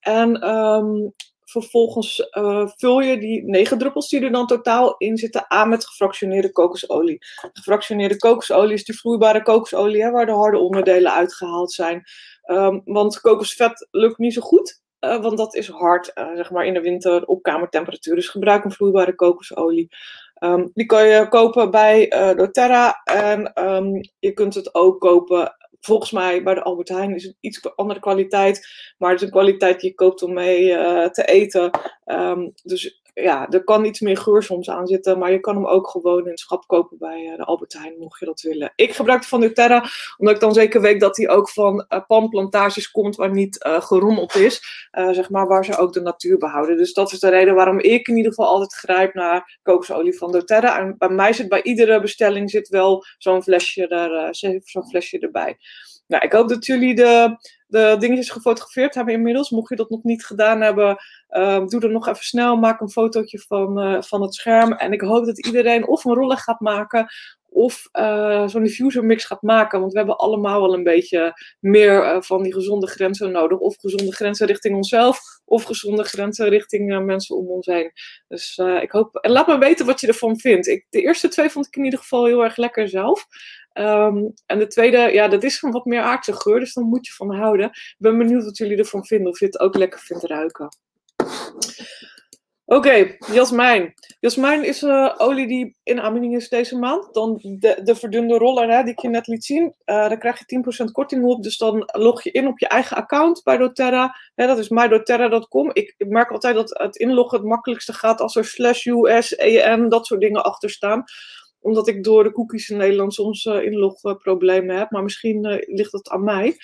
En 0.00 0.40
ehm, 0.40 1.08
vervolgens 1.50 2.28
uh, 2.38 2.68
vul 2.76 3.00
je 3.00 3.18
die 3.18 3.44
negen 3.44 3.78
druppels 3.78 4.08
die 4.08 4.20
er 4.20 4.32
dan 4.32 4.46
totaal 4.46 4.94
in 4.98 5.16
zitten 5.16 5.50
aan 5.50 5.68
met 5.68 5.86
gefractioneerde 5.86 6.52
kokosolie. 6.52 7.18
Gefractioneerde 7.52 8.16
kokosolie 8.16 8.74
is 8.74 8.84
die 8.84 8.98
vloeibare 8.98 9.42
kokosolie 9.42 10.02
hè, 10.02 10.10
waar 10.10 10.26
de 10.26 10.32
harde 10.32 10.58
onderdelen 10.58 11.12
uitgehaald 11.12 11.72
zijn. 11.72 12.02
Um, 12.46 12.82
want 12.84 13.20
kokosvet 13.20 13.88
lukt 13.90 14.18
niet 14.18 14.34
zo 14.34 14.40
goed. 14.40 14.80
Uh, 15.00 15.22
want 15.22 15.36
dat 15.36 15.54
is 15.54 15.68
hard, 15.68 16.10
uh, 16.14 16.34
zeg 16.34 16.50
maar 16.50 16.64
in 16.64 16.74
de 16.74 16.80
winter 16.80 17.26
op 17.26 17.42
kamertemperatuur. 17.42 18.14
Dus 18.14 18.28
gebruik 18.28 18.64
een 18.64 18.72
vloeibare 18.72 19.14
kokosolie. 19.14 19.88
Um, 20.44 20.70
die 20.74 20.86
kan 20.86 21.08
je 21.08 21.28
kopen 21.28 21.70
bij 21.70 22.08
doTERRA. 22.36 23.00
En 23.04 23.66
um, 23.68 24.00
je 24.18 24.32
kunt 24.32 24.54
het 24.54 24.74
ook 24.74 25.00
kopen 25.00 25.56
volgens 25.80 26.10
mij 26.10 26.42
bij 26.42 26.54
de 26.54 26.62
Albert 26.62 26.88
Heijn 26.88 27.14
is 27.14 27.24
het 27.24 27.36
iets 27.40 27.74
andere 27.74 28.00
kwaliteit. 28.00 28.68
Maar 28.98 29.10
het 29.10 29.20
is 29.20 29.26
een 29.26 29.32
kwaliteit 29.32 29.80
die 29.80 29.90
je 29.90 29.96
koopt 29.96 30.22
om 30.22 30.32
mee 30.32 30.70
uh, 30.70 31.06
te 31.06 31.24
eten. 31.24 31.70
Um, 32.04 32.52
dus 32.62 32.99
ja, 33.14 33.48
er 33.48 33.64
kan 33.64 33.84
iets 33.84 34.00
meer 34.00 34.16
geur 34.16 34.42
soms 34.42 34.70
aan 34.70 34.86
zitten. 34.86 35.18
Maar 35.18 35.32
je 35.32 35.40
kan 35.40 35.54
hem 35.54 35.66
ook 35.66 35.88
gewoon 35.88 36.24
in 36.24 36.30
het 36.30 36.38
schap 36.38 36.66
kopen 36.66 36.98
bij 36.98 37.24
uh, 37.24 37.36
de 37.36 37.44
Albert 37.44 37.72
Heijn, 37.72 37.98
mocht 37.98 38.20
je 38.20 38.26
dat 38.26 38.40
willen. 38.40 38.72
Ik 38.76 38.94
gebruik 38.94 39.24
van 39.24 39.40
doTERRA, 39.40 39.84
omdat 40.16 40.34
ik 40.34 40.40
dan 40.40 40.54
zeker 40.54 40.80
weet 40.80 41.00
dat 41.00 41.16
hij 41.16 41.28
ook 41.28 41.50
van 41.50 41.86
uh, 41.88 42.00
palmplantages 42.06 42.90
komt 42.90 43.16
waar 43.16 43.30
niet 43.32 43.64
uh, 43.66 43.80
gerommeld 43.80 44.34
is. 44.34 44.88
zeg 44.90 45.30
maar, 45.30 45.46
waar 45.46 45.64
ze 45.64 45.76
ook 45.76 45.92
de 45.92 46.00
natuur 46.00 46.38
behouden. 46.38 46.76
Dus 46.76 46.92
dat 46.92 47.12
is 47.12 47.18
de 47.18 47.28
reden 47.28 47.54
waarom 47.54 47.78
ik 47.78 48.08
in 48.08 48.16
ieder 48.16 48.32
geval 48.32 48.50
altijd 48.50 48.74
grijp 48.74 49.14
naar 49.14 49.58
kokosolie 49.62 50.18
van 50.18 50.32
doTERRA. 50.32 50.78
En 50.78 50.94
bij 50.98 51.08
mij 51.08 51.32
zit 51.32 51.48
bij 51.48 51.62
iedere 51.62 52.00
bestelling 52.00 52.50
zit 52.50 52.68
wel 52.68 53.04
zo'n 53.18 53.42
flesje, 53.42 53.88
er, 53.88 54.34
zo'n 54.62 54.88
flesje 54.88 55.18
erbij. 55.18 55.58
Nou, 56.10 56.24
ik 56.24 56.32
hoop 56.32 56.48
dat 56.48 56.66
jullie 56.66 56.94
de, 56.94 57.36
de 57.66 57.96
dingetjes 57.98 58.30
gefotografeerd 58.30 58.94
hebben 58.94 59.14
inmiddels. 59.14 59.50
Mocht 59.50 59.68
je 59.68 59.76
dat 59.76 59.90
nog 59.90 60.02
niet 60.02 60.24
gedaan 60.24 60.60
hebben, 60.60 60.96
uh, 61.30 61.66
doe 61.66 61.80
er 61.80 61.90
nog 61.90 62.08
even 62.08 62.24
snel. 62.24 62.56
Maak 62.56 62.80
een 62.80 62.90
fotootje 62.90 63.38
van, 63.38 63.86
uh, 63.86 64.02
van 64.02 64.22
het 64.22 64.34
scherm. 64.34 64.72
En 64.72 64.92
ik 64.92 65.00
hoop 65.00 65.26
dat 65.26 65.46
iedereen 65.46 65.88
of 65.88 66.04
een 66.04 66.14
roller 66.14 66.36
gaat 66.36 66.60
maken 66.60 67.06
of 67.50 67.88
uh, 67.92 68.48
zo'n 68.48 68.62
diffuser 68.62 69.04
mix 69.04 69.24
gaat 69.24 69.42
maken. 69.42 69.80
Want 69.80 69.92
we 69.92 69.98
hebben 69.98 70.16
allemaal 70.16 70.60
wel 70.60 70.74
een 70.74 70.82
beetje 70.82 71.32
meer 71.60 72.04
uh, 72.04 72.20
van 72.20 72.42
die 72.42 72.52
gezonde 72.52 72.86
grenzen 72.86 73.32
nodig. 73.32 73.58
Of 73.58 73.76
gezonde 73.78 74.12
grenzen 74.12 74.46
richting 74.46 74.76
onszelf, 74.76 75.20
of 75.44 75.64
gezonde 75.64 76.04
grenzen 76.04 76.48
richting 76.48 76.92
uh, 76.92 77.00
mensen 77.00 77.36
om 77.36 77.48
ons 77.48 77.66
heen. 77.66 77.92
Dus 78.28 78.58
ik 78.80 78.90
hoop. 78.90 79.16
En 79.16 79.30
laat 79.30 79.46
me 79.46 79.58
weten 79.58 79.86
wat 79.86 80.00
je 80.00 80.06
ervan 80.06 80.38
vindt. 80.38 80.66
Ik, 80.66 80.86
de 80.90 81.00
eerste 81.00 81.28
twee 81.28 81.50
vond 81.50 81.66
ik 81.66 81.76
in 81.76 81.84
ieder 81.84 81.98
geval 81.98 82.26
heel 82.26 82.44
erg 82.44 82.56
lekker 82.56 82.88
zelf. 82.88 83.26
Um, 83.74 84.32
en 84.46 84.58
de 84.58 84.66
tweede, 84.66 84.98
ja, 84.98 85.28
dat 85.28 85.42
is 85.42 85.62
een 85.62 85.70
wat 85.70 85.84
meer 85.84 86.00
aardse 86.00 86.32
geur, 86.32 86.60
dus 86.60 86.72
dan 86.72 86.84
moet 86.84 87.06
je 87.06 87.12
van 87.12 87.34
houden. 87.34 87.66
Ik 87.66 87.96
ben 87.98 88.18
benieuwd 88.18 88.44
wat 88.44 88.56
jullie 88.56 88.76
ervan 88.76 89.06
vinden, 89.06 89.30
of 89.30 89.38
je 89.38 89.46
het 89.46 89.60
ook 89.60 89.76
lekker 89.76 90.00
vindt 90.00 90.24
ruiken. 90.24 90.68
Oké, 92.72 93.16
jasmijn. 93.32 93.94
Jasmijn 94.20 94.64
is 94.64 94.82
uh, 94.82 95.14
olie 95.16 95.46
die 95.46 95.76
in 95.82 96.00
aanbieding 96.00 96.36
is 96.36 96.48
deze 96.48 96.78
maand. 96.78 97.14
Dan 97.14 97.38
de, 97.42 97.80
de 97.82 97.94
verdunde 97.94 98.38
roller 98.38 98.70
hè, 98.70 98.82
die 98.82 98.92
ik 98.92 99.00
je 99.00 99.08
net 99.08 99.26
liet 99.26 99.44
zien. 99.44 99.62
Uh, 99.62 99.72
daar 99.84 100.18
krijg 100.18 100.42
je 100.46 100.84
10% 100.86 100.90
korting 100.92 101.24
op. 101.24 101.42
Dus 101.42 101.58
dan 101.58 101.90
log 101.92 102.22
je 102.22 102.30
in 102.30 102.46
op 102.46 102.58
je 102.58 102.68
eigen 102.68 102.96
account 102.96 103.42
bij 103.42 103.56
doTERRA. 103.56 104.16
Hè, 104.34 104.46
dat 104.46 104.58
is 104.58 104.68
mydoterra.com. 104.68 105.70
Ik, 105.72 105.94
ik 105.96 106.08
merk 106.08 106.30
altijd 106.30 106.54
dat 106.54 106.78
het 106.78 106.96
inloggen 106.96 107.38
het 107.38 107.46
makkelijkste 107.46 107.92
gaat 107.92 108.20
als 108.20 108.36
er 108.36 108.44
slash 108.44 108.86
US, 108.86 109.36
EN, 109.36 109.88
dat 109.88 110.06
soort 110.06 110.20
dingen 110.20 110.44
achter 110.44 110.70
staan 110.70 111.04
omdat 111.60 111.88
ik 111.88 112.04
door 112.04 112.24
de 112.24 112.32
cookies 112.32 112.68
in 112.68 112.76
Nederland 112.76 113.14
soms 113.14 113.44
uh, 113.44 113.62
inlogproblemen 113.62 114.76
heb. 114.76 114.90
Maar 114.90 115.02
misschien 115.02 115.46
uh, 115.46 115.56
ligt 115.76 115.92
dat 115.92 116.08
aan 116.08 116.24
mij. 116.24 116.56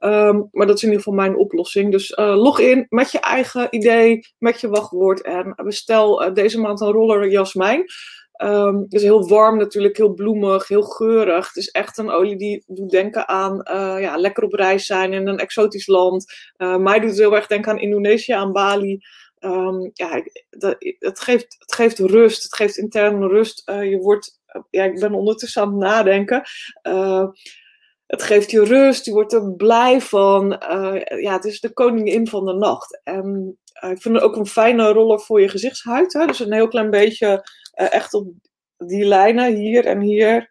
Um, 0.00 0.48
maar 0.52 0.66
dat 0.66 0.76
is 0.76 0.82
in 0.82 0.88
ieder 0.88 1.04
geval 1.04 1.18
mijn 1.18 1.36
oplossing. 1.36 1.90
Dus 1.90 2.10
uh, 2.10 2.36
log 2.36 2.58
in 2.58 2.86
met 2.88 3.10
je 3.10 3.20
eigen 3.20 3.66
idee, 3.70 4.20
met 4.38 4.60
je 4.60 4.68
wachtwoord. 4.68 5.22
En 5.22 5.54
bestel 5.64 6.34
deze 6.34 6.60
maand 6.60 6.80
een 6.80 6.92
roller 6.92 7.30
jasmijn. 7.30 7.84
Um, 8.42 8.80
het 8.82 8.92
is 8.92 9.02
heel 9.02 9.28
warm 9.28 9.58
natuurlijk, 9.58 9.96
heel 9.96 10.14
bloemig, 10.14 10.68
heel 10.68 10.82
geurig. 10.82 11.46
Het 11.46 11.56
is 11.56 11.68
echt 11.68 11.98
een 11.98 12.10
olie 12.10 12.36
die 12.36 12.64
doet 12.66 12.90
denken 12.90 13.28
aan 13.28 13.60
ja, 14.00 14.16
lekker 14.16 14.44
op 14.44 14.52
reis 14.52 14.86
zijn 14.86 15.12
in 15.12 15.26
een 15.26 15.38
exotisch 15.38 15.86
land. 15.86 16.24
mij 16.56 17.00
doet 17.00 17.10
het 17.10 17.18
heel 17.18 17.34
erg 17.36 17.46
denken 17.46 17.72
aan 17.72 17.80
Indonesië, 17.80 18.32
aan 18.32 18.52
Bali. 18.52 18.98
Um, 19.40 19.90
ja, 19.92 20.22
dat, 20.50 20.76
het, 20.98 21.20
geeft, 21.20 21.56
het 21.58 21.74
geeft 21.74 21.98
rust, 21.98 22.42
het 22.42 22.54
geeft 22.54 22.76
interne 22.76 23.28
rust. 23.28 23.62
je 23.64 23.98
wordt 23.98 24.40
ja, 24.70 24.84
ik 24.84 25.00
ben 25.00 25.14
ondertussen 25.14 25.62
aan 25.62 25.68
het 25.68 25.78
nadenken. 25.78 26.42
Uh, 26.82 27.26
het 28.06 28.22
geeft 28.22 28.50
je 28.50 28.64
rust, 28.64 29.04
je 29.04 29.12
wordt 29.12 29.32
er 29.32 29.52
blij 29.52 30.00
van. 30.00 30.62
Uh, 30.70 31.22
ja, 31.22 31.32
het 31.32 31.44
is 31.44 31.60
de 31.60 31.72
koningin 31.72 32.28
van 32.28 32.44
de 32.44 32.54
nacht. 32.54 33.00
En 33.04 33.58
uh, 33.84 33.90
ik 33.90 34.02
vind 34.02 34.14
het 34.14 34.24
ook 34.24 34.36
een 34.36 34.46
fijne 34.46 34.92
roller 34.92 35.20
voor 35.20 35.40
je 35.40 35.48
gezichtshuid. 35.48 36.12
Hè? 36.12 36.26
Dus 36.26 36.40
een 36.40 36.52
heel 36.52 36.68
klein 36.68 36.90
beetje 36.90 37.48
echt 37.72 38.14
op 38.14 38.28
die 38.76 39.04
lijnen 39.04 39.54
hier 39.54 39.86
en 39.86 40.00
hier. 40.00 40.50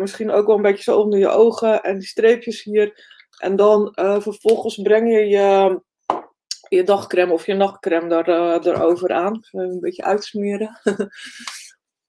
misschien 0.00 0.30
ook 0.30 0.46
wel 0.46 0.56
een 0.56 0.62
beetje 0.62 0.82
zo 0.82 0.98
onder 0.98 1.18
je 1.18 1.28
ogen 1.28 1.82
en 1.82 1.98
die 1.98 2.08
streepjes 2.08 2.62
hier. 2.62 3.12
En 3.38 3.56
dan 3.56 3.92
vervolgens 3.94 4.76
breng 4.82 5.12
je 5.12 5.26
je, 5.26 5.80
je 6.68 6.82
dagcreme 6.82 7.32
of 7.32 7.46
je 7.46 7.54
nachtcreme 7.54 8.14
er, 8.14 8.66
erover 8.66 9.12
aan. 9.12 9.40
Een 9.50 9.80
beetje 9.80 10.04
uitsmeren. 10.04 10.80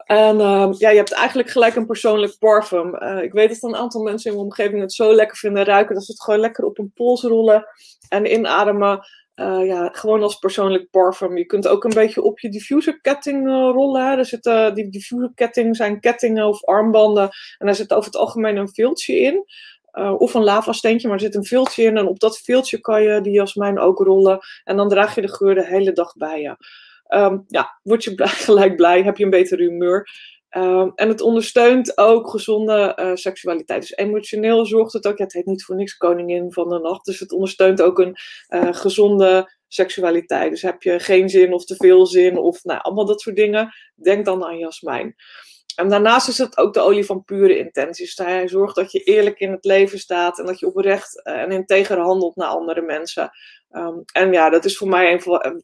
En 0.06 0.40
uh, 0.40 0.70
ja, 0.78 0.90
je 0.90 0.98
hebt 0.98 1.12
eigenlijk 1.12 1.50
gelijk 1.50 1.76
een 1.76 1.86
persoonlijk 1.86 2.36
parfum. 2.40 2.96
Uh, 3.04 3.24
ik 3.24 3.34
weet 3.34 3.50
dat 3.50 3.64
een 3.64 3.78
aantal 3.78 4.02
mensen 4.02 4.30
in 4.30 4.38
mijn 4.38 4.50
omgeving 4.50 4.82
het 4.82 4.94
zo 4.94 5.14
lekker 5.14 5.38
vinden 5.38 5.64
ruiken. 5.64 5.96
Dat 5.96 6.06
ze 6.06 6.12
het 6.12 6.24
gewoon 6.24 6.40
lekker 6.40 6.66
op 6.66 6.80
een 6.80 6.92
pols 6.94 7.24
rollen 7.24 7.66
en 8.10 8.32
inademen. 8.32 9.08
Uh, 9.36 9.66
ja, 9.66 9.90
gewoon 9.92 10.24
als 10.24 10.36
persoonlijk 10.36 10.90
parfum. 10.90 11.38
Je 11.38 11.46
kunt 11.46 11.68
ook 11.68 11.84
een 11.84 11.94
beetje 11.94 12.22
op 12.22 12.40
je 12.40 12.50
diffuserketting 12.50 13.48
rollen. 13.48 14.18
Er 14.18 14.26
zitten, 14.26 14.76
die 14.76 14.90
diffuserketting 14.90 15.76
zijn 15.76 16.00
kettingen 16.00 16.48
of 16.48 16.64
armbanden. 16.64 17.30
En 17.58 17.66
daar 17.66 17.76
zit 17.76 17.94
over 17.94 18.06
het 18.06 18.16
algemeen 18.16 18.58
een 18.58 18.74
viltje 18.74 19.20
in. 19.20 19.46
of 20.18 20.34
een 20.34 20.44
lavasteentje, 20.44 21.08
maar 21.08 21.18
er 21.18 21.24
zit 21.24 21.36
een 21.36 21.46
viltje 21.46 21.84
in. 21.84 21.98
En 21.98 22.08
op 22.08 22.20
dat 22.20 22.38
viltje 22.38 22.80
kan 22.80 23.04
je 23.04 23.22
die 23.22 23.34
jasmijn 23.34 23.80
ook 23.80 24.00
rollen. 24.00 24.40
En 24.64 24.78
dan 24.78 24.90
draag 24.90 25.16
je 25.16 25.22
de 25.22 25.34
geur 25.34 25.56
de 25.56 25.66
hele 25.66 25.92
dag 25.92 26.16
bij 26.16 26.42
je. 26.42 26.56
Um, 27.16 27.46
ja, 27.48 27.80
word 27.84 28.04
je 28.04 28.14
gelijk 28.48 28.76
blij, 28.76 29.04
heb 29.04 29.18
je 29.18 29.24
een 29.24 29.30
beter 29.30 29.58
humeur. 29.58 30.10
Um, 30.58 30.92
en 30.96 31.08
het 31.08 31.22
ondersteunt 31.22 31.98
ook 31.98 32.30
gezonde 32.30 32.98
uh, 33.00 33.12
seksualiteit. 33.14 33.82
Dus 33.82 33.96
emotioneel 33.96 34.66
zorgt 34.66 34.94
het 34.94 35.08
ook, 35.08 35.18
ja, 35.18 35.24
het 35.24 35.34
heet 35.34 35.46
niet 35.46 35.64
voor 35.64 35.76
niks 35.76 35.98
koningin 35.98 36.54
van 36.54 36.70
de 36.70 36.80
nacht. 36.80 37.06
Dus 37.06 37.20
het 37.20 37.32
ondersteunt 37.32 37.82
ook 37.82 38.00
een 38.00 38.16
uh, 38.50 38.74
gezonde 38.74 39.52
seksualiteit. 39.68 40.50
Dus 40.50 40.62
heb 40.62 40.82
je 40.82 41.00
geen 41.00 41.30
zin 41.30 41.54
of 41.54 41.66
te 41.66 41.76
veel 41.76 42.06
zin 42.06 42.38
of 42.38 42.64
nou, 42.64 42.80
allemaal 42.82 43.06
dat 43.06 43.22
soort 43.22 43.36
dingen, 43.36 43.74
denk 43.96 44.26
dan 44.26 44.46
aan 44.46 44.58
jasmijn. 44.58 45.16
En 45.76 45.90
daarnaast 45.90 46.28
is 46.28 46.38
het 46.38 46.58
ook 46.58 46.74
de 46.74 46.80
olie 46.80 47.06
van 47.06 47.24
pure 47.24 47.58
intenties. 47.58 48.16
Dus 48.16 48.52
zorgt 48.52 48.76
dat 48.76 48.92
je 48.92 49.04
eerlijk 49.04 49.40
in 49.40 49.52
het 49.52 49.66
leven 49.66 50.00
staat 50.00 50.40
en 50.40 50.46
dat 50.46 50.60
je 50.60 50.68
oprecht 50.68 51.22
uh, 51.24 51.42
en 51.42 51.52
integer 51.52 51.98
handelt 51.98 52.36
naar 52.36 52.48
andere 52.48 52.82
mensen. 52.82 53.32
Um, 53.72 54.04
en 54.14 54.32
ja, 54.32 54.50
dat 54.50 54.66
is 54.66 54.78
voor 54.78 54.88
mij 54.88 55.14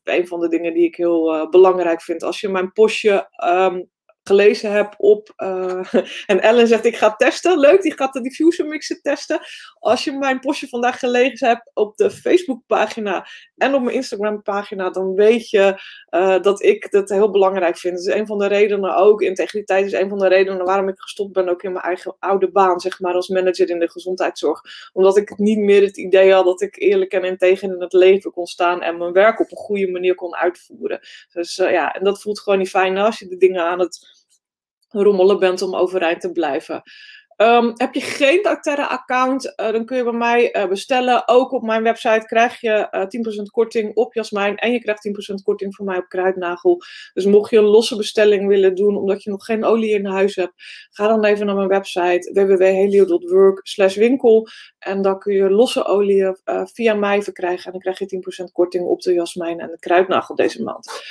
een 0.04 0.28
van, 0.28 0.40
de 0.40 0.48
dingen 0.48 0.74
die 0.74 0.86
ik 0.86 0.96
heel 0.96 1.36
uh, 1.36 1.50
belangrijk 1.50 2.02
vind. 2.02 2.24
Als 2.24 2.40
je 2.42 2.50
mijn 2.50 2.72
postje 2.72 3.28
um, 3.44 3.90
gelezen 4.24 4.72
heb 4.72 4.94
op. 4.98 5.34
Uh, 5.38 5.94
en 6.26 6.42
Ellen 6.42 6.68
zegt: 6.68 6.86
Ik 6.86 6.96
ga 6.96 7.16
testen. 7.16 7.60
Leuk, 7.60 7.82
die 7.82 7.94
gaat 7.94 8.14
de 8.14 8.22
diffuser 8.22 8.66
mixer 8.66 9.02
testen. 9.02 9.40
Als 9.80 10.04
je 10.04 10.12
mijn 10.12 10.40
postje 10.40 10.68
vandaag 10.68 11.00
gelezen 11.00 11.48
hebt 11.48 11.72
op 11.74 11.98
de 11.98 12.12
Facebookpagina 12.12 13.28
en 13.58 13.74
op 13.74 13.82
mijn 13.82 13.96
Instagram-pagina, 13.96 14.90
dan 14.90 15.14
weet 15.14 15.50
je 15.50 15.82
uh, 16.10 16.42
dat 16.42 16.64
ik 16.64 16.92
dat 16.92 17.10
heel 17.10 17.32
belangrijk 17.32 17.78
vind. 17.78 17.98
Dat 17.98 18.08
is 18.08 18.14
een 18.14 18.28
van 18.28 18.38
de 18.38 18.48
redenen 18.48 18.96
ook. 18.96 19.22
Integriteit 19.22 19.86
is 19.86 19.94
een 19.94 20.10
van 20.10 20.20
de 20.20 20.28
redenen 20.28 20.66
waarom 20.66 20.88
ik 20.88 21.00
gestopt 21.00 21.34
ben, 21.34 21.50
ook 21.50 21.64
in 21.64 21.72
mijn 21.72 21.86
eigen 21.86 22.16
oude 22.20 22.52
baan, 22.52 22.80
zeg 22.80 23.00
maar, 23.00 23.14
als 23.14 23.28
manager 23.28 23.70
in 23.70 23.80
de 23.80 23.90
gezondheidszorg. 23.90 24.62
Omdat 24.94 25.18
ik 25.18 25.38
niet 25.38 25.60
meer 25.60 25.82
het 25.82 25.98
idee 25.98 26.34
had 26.34 26.46
dat 26.46 26.62
ik 26.62 26.76
eerlijk 26.80 27.12
en 27.12 27.24
integer 27.24 27.74
in 27.74 27.82
het 27.82 27.94
leven 27.94 28.32
kon 28.32 28.48
staan 28.48 28.82
en 28.82 28.98
mijn 28.98 29.12
werk 29.12 29.40
op 29.40 29.52
een 29.52 29.58
goede 29.58 29.92
manier 29.92 30.16
kon 30.16 30.36
uitvoeren. 30.36 31.00
Dus 31.34 31.58
uh, 31.58 31.72
ja, 31.72 31.94
en 31.94 32.04
dat 32.04 32.22
voelt 32.22 32.40
gewoon 32.40 32.60
niet 32.60 32.70
fijn 32.70 32.98
als 32.98 33.20
je 33.20 33.28
de 33.28 33.38
dingen 33.38 33.64
aan 33.64 33.80
het 33.80 34.11
rommelen 34.92 35.40
bent 35.40 35.62
om 35.62 35.76
overeind 35.76 36.22
te 36.22 36.32
blijven. 36.32 36.84
Um, 37.42 37.72
heb 37.76 37.94
je 37.94 38.02
geen 38.02 38.42
doTERRA-account, 38.42 39.46
uh, 39.46 39.72
dan 39.72 39.86
kun 39.86 39.98
je 39.98 40.04
bij 40.04 40.14
mij 40.14 40.56
uh, 40.56 40.68
bestellen. 40.68 41.28
Ook 41.28 41.52
op 41.52 41.62
mijn 41.62 41.84
website 41.84 42.26
krijg 42.26 42.62
je 42.62 42.88
uh, 42.92 43.42
10% 43.42 43.44
korting 43.52 43.96
op 43.96 44.14
jasmijn 44.14 44.58
en 44.58 44.72
je 44.72 44.80
krijgt 44.80 45.08
10% 45.08 45.12
korting 45.44 45.76
van 45.76 45.86
mij 45.86 45.98
op 45.98 46.08
kruidnagel. 46.08 46.82
Dus 47.14 47.26
mocht 47.26 47.50
je 47.50 47.58
een 47.58 47.64
losse 47.64 47.96
bestelling 47.96 48.48
willen 48.48 48.76
doen 48.76 48.98
omdat 48.98 49.24
je 49.24 49.30
nog 49.30 49.46
geen 49.46 49.64
olie 49.64 49.94
in 49.94 50.06
huis 50.06 50.36
hebt, 50.36 50.54
ga 50.90 51.08
dan 51.08 51.26
even 51.26 51.46
naar 51.46 51.56
mijn 51.56 51.68
website 51.68 52.32
www.helio.work 52.34 53.62
winkel 53.96 54.48
en 54.80 55.02
dan 55.02 55.20
kun 55.20 55.34
je 55.34 55.50
losse 55.50 55.86
olie 55.86 56.36
via 56.74 56.94
mij 56.94 57.24
verkrijgen 57.24 57.66
en 57.66 57.72
dan 57.72 57.82
krijg 57.82 58.00
je 58.00 58.46
10% 58.48 58.52
korting 58.52 58.86
op 58.86 59.02
de 59.02 59.14
jasmijn 59.14 59.60
en 59.60 59.68
de 59.68 59.80
kruidnagel 59.80 60.36
deze 60.36 60.64
maand. 60.64 61.02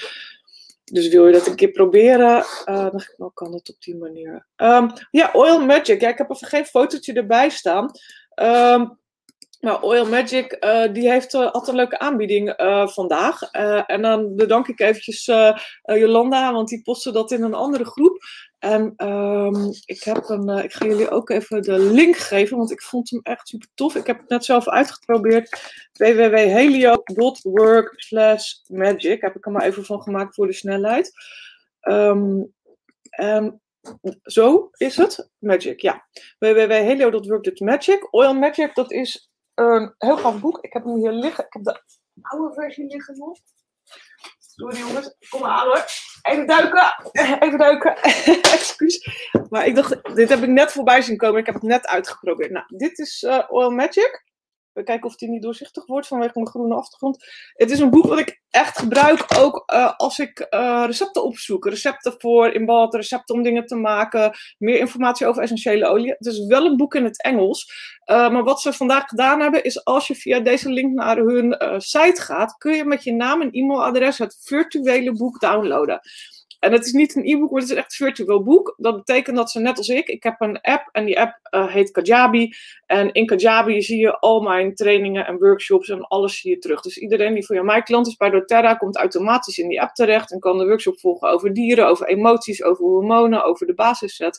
Dus 0.91 1.09
wil 1.09 1.27
je 1.27 1.33
dat 1.33 1.47
een 1.47 1.57
keer 1.57 1.71
proberen, 1.71 2.45
uh, 2.67 2.91
dan 3.17 3.31
kan 3.35 3.53
het 3.53 3.71
op 3.71 3.83
die 3.83 3.97
manier. 3.97 4.47
Um, 4.57 4.93
ja, 5.11 5.31
Oil 5.33 5.65
Magic. 5.65 6.01
Ja, 6.01 6.09
ik 6.09 6.19
heb 6.19 6.31
even 6.31 6.49
geen 6.49 6.65
fotootje 6.65 7.13
erbij 7.13 7.49
staan. 7.49 7.91
Ehm, 8.35 8.87
nou, 9.61 9.83
Oil 9.83 10.07
Magic, 10.07 10.57
uh, 10.65 10.93
die 10.93 11.11
heeft 11.11 11.35
uh, 11.35 11.41
altijd 11.41 11.69
een 11.69 11.75
leuke 11.75 11.99
aanbieding 11.99 12.55
vandaag. 12.85 13.43
en 13.87 14.03
dan 14.03 14.37
bedank 14.37 14.69
ik 14.69 14.81
eventjes 14.81 15.25
Jolanda, 15.83 16.53
want 16.53 16.69
die 16.69 16.83
postte 16.83 17.13
dat 17.13 17.31
in 17.31 17.43
een 17.43 17.55
andere 17.55 17.85
groep. 17.85 18.19
En 18.61 19.07
um, 19.07 19.73
ik, 19.85 20.03
heb 20.03 20.29
een, 20.29 20.49
ik 20.49 20.73
ga 20.73 20.87
jullie 20.87 21.11
ook 21.11 21.31
even 21.31 21.63
de 21.63 21.79
link 21.79 22.17
geven, 22.17 22.57
want 22.57 22.71
ik 22.71 22.83
vond 22.83 23.11
hem 23.11 23.21
echt 23.23 23.49
super 23.49 23.69
tof. 23.75 23.95
Ik 23.95 24.07
heb 24.07 24.19
het 24.19 24.29
net 24.29 24.45
zelf 24.45 24.69
uitgeprobeerd. 24.69 25.73
www.helio.work 25.93 28.07
magic. 28.67 29.21
Heb 29.21 29.37
ik 29.37 29.47
er 29.47 29.53
maar 29.53 29.63
even 29.63 29.85
van 29.85 30.03
gemaakt 30.03 30.35
voor 30.35 30.47
de 30.47 30.53
snelheid. 30.53 31.13
Um, 31.81 32.53
en 33.11 33.63
zo 34.23 34.69
is 34.73 34.97
het. 34.97 35.31
Magic, 35.39 35.81
ja. 35.81 36.09
www.helio.work.magic. 36.39 38.15
Oil 38.15 38.35
Magic, 38.35 38.75
dat 38.75 38.93
is 38.93 39.31
een 39.55 39.95
heel 39.99 40.17
gaaf 40.17 40.41
boek. 40.41 40.59
Ik 40.61 40.73
heb 40.73 40.85
hem 40.85 40.97
hier 40.97 41.13
liggen. 41.13 41.45
Ik 41.45 41.53
heb 41.53 41.65
de 41.65 41.83
oude 42.21 42.55
versie 42.55 42.87
liggen 42.87 43.19
nog. 43.19 43.39
Sorry 44.39 44.79
jongens, 44.79 45.15
kom 45.29 45.41
maar 45.41 45.65
hoor. 45.65 45.85
Even 46.23 46.47
duiken. 46.47 46.93
Even 47.41 47.59
duiken. 47.59 47.97
Excuus. 48.57 49.09
Maar 49.49 49.67
ik 49.67 49.75
dacht, 49.75 50.15
dit 50.15 50.29
heb 50.29 50.43
ik 50.43 50.49
net 50.49 50.73
voorbij 50.73 51.03
zien 51.03 51.17
komen. 51.17 51.41
Ik 51.41 51.47
heb 51.47 51.55
het 51.55 51.65
net 51.65 51.87
uitgeprobeerd. 51.87 52.51
Nou, 52.51 52.65
dit 52.69 52.99
is 52.99 53.23
uh, 53.23 53.43
Oil 53.49 53.71
Magic. 53.71 54.25
We 54.73 54.83
kijken 54.83 55.07
of 55.07 55.17
die 55.17 55.29
niet 55.29 55.43
doorzichtig 55.43 55.87
wordt 55.87 56.07
vanwege 56.07 56.33
mijn 56.35 56.49
groene 56.49 56.75
achtergrond. 56.75 57.25
Het 57.55 57.71
is 57.71 57.79
een 57.79 57.91
boek 57.91 58.07
wat 58.07 58.19
ik 58.19 58.41
echt 58.51 58.79
gebruik 58.79 59.27
ook 59.39 59.73
uh, 59.73 59.93
als 59.97 60.19
ik 60.19 60.47
uh, 60.51 60.83
recepten 60.87 61.25
opzoek. 61.25 61.67
Recepten 61.67 62.15
voor 62.19 62.53
in 62.53 62.65
bad, 62.65 62.95
recepten 62.95 63.35
om 63.35 63.43
dingen 63.43 63.67
te 63.67 63.77
maken. 63.77 64.33
Meer 64.59 64.79
informatie 64.79 65.27
over 65.27 65.43
essentiële 65.43 65.87
olie. 65.87 66.11
Het 66.11 66.27
is 66.27 66.47
wel 66.47 66.67
een 66.67 66.77
boek 66.77 66.95
in 66.95 67.05
het 67.05 67.23
Engels. 67.23 67.73
Uh, 68.11 68.31
maar 68.31 68.45
wat 68.45 68.61
ze 68.61 68.73
vandaag 68.73 69.05
gedaan 69.05 69.41
hebben 69.41 69.65
is 69.65 69.85
als 69.85 70.07
je 70.07 70.15
via 70.15 70.41
deze 70.41 70.71
link 70.71 70.95
naar 70.95 71.17
hun 71.17 71.55
site 71.79 72.21
gaat, 72.21 72.57
kun 72.57 72.73
je 72.73 72.85
met 72.85 73.05
je 73.05 73.13
naam 73.13 73.41
en 73.41 73.51
e-mailadres 73.51 74.19
het 74.19 74.39
virtuele 74.41 75.13
boek 75.13 75.41
downloaden. 75.41 76.01
En 76.61 76.73
het 76.73 76.87
is 76.87 76.93
niet 76.93 77.17
een 77.17 77.25
e-book, 77.25 77.51
maar 77.51 77.61
het 77.61 77.71
is 77.71 77.77
echt 77.77 78.01
een 78.01 78.07
virtueel 78.07 78.43
boek. 78.43 78.75
Dat 78.77 78.97
betekent 78.97 79.37
dat 79.37 79.51
ze 79.51 79.61
net 79.61 79.79
als 79.79 79.89
ik, 79.89 80.09
ik 80.09 80.23
heb 80.23 80.41
een 80.41 80.61
app 80.61 80.89
en 80.93 81.05
die 81.05 81.21
app 81.21 81.39
uh, 81.51 81.73
heet 81.73 81.91
Kajabi. 81.91 82.55
En 82.87 83.13
in 83.13 83.27
Kajabi 83.27 83.83
zie 83.83 83.99
je 83.99 84.19
al 84.19 84.41
mijn 84.41 84.75
trainingen 84.75 85.27
en 85.27 85.39
workshops 85.39 85.89
en 85.89 86.01
alles 86.01 86.41
zie 86.41 86.51
je 86.51 86.59
terug. 86.59 86.81
Dus 86.81 86.99
iedereen 86.99 87.35
die 87.35 87.47
voor 87.47 87.55
jou 87.55 87.67
mijn 87.67 87.83
klant 87.83 88.07
is 88.07 88.17
bij 88.17 88.31
doTERRA 88.31 88.75
komt 88.75 88.97
automatisch 88.97 89.59
in 89.59 89.69
die 89.69 89.81
app 89.83 89.95
terecht 89.95 90.33
en 90.33 90.39
kan 90.39 90.59
de 90.59 90.67
workshop 90.67 91.01
volgen 91.01 91.31
over 91.31 91.53
dieren, 91.53 91.87
over 91.87 92.07
emoties, 92.07 92.63
over 92.63 92.85
hormonen, 92.85 93.45
over 93.45 93.67
de 93.67 93.75
basisset. 93.75 94.39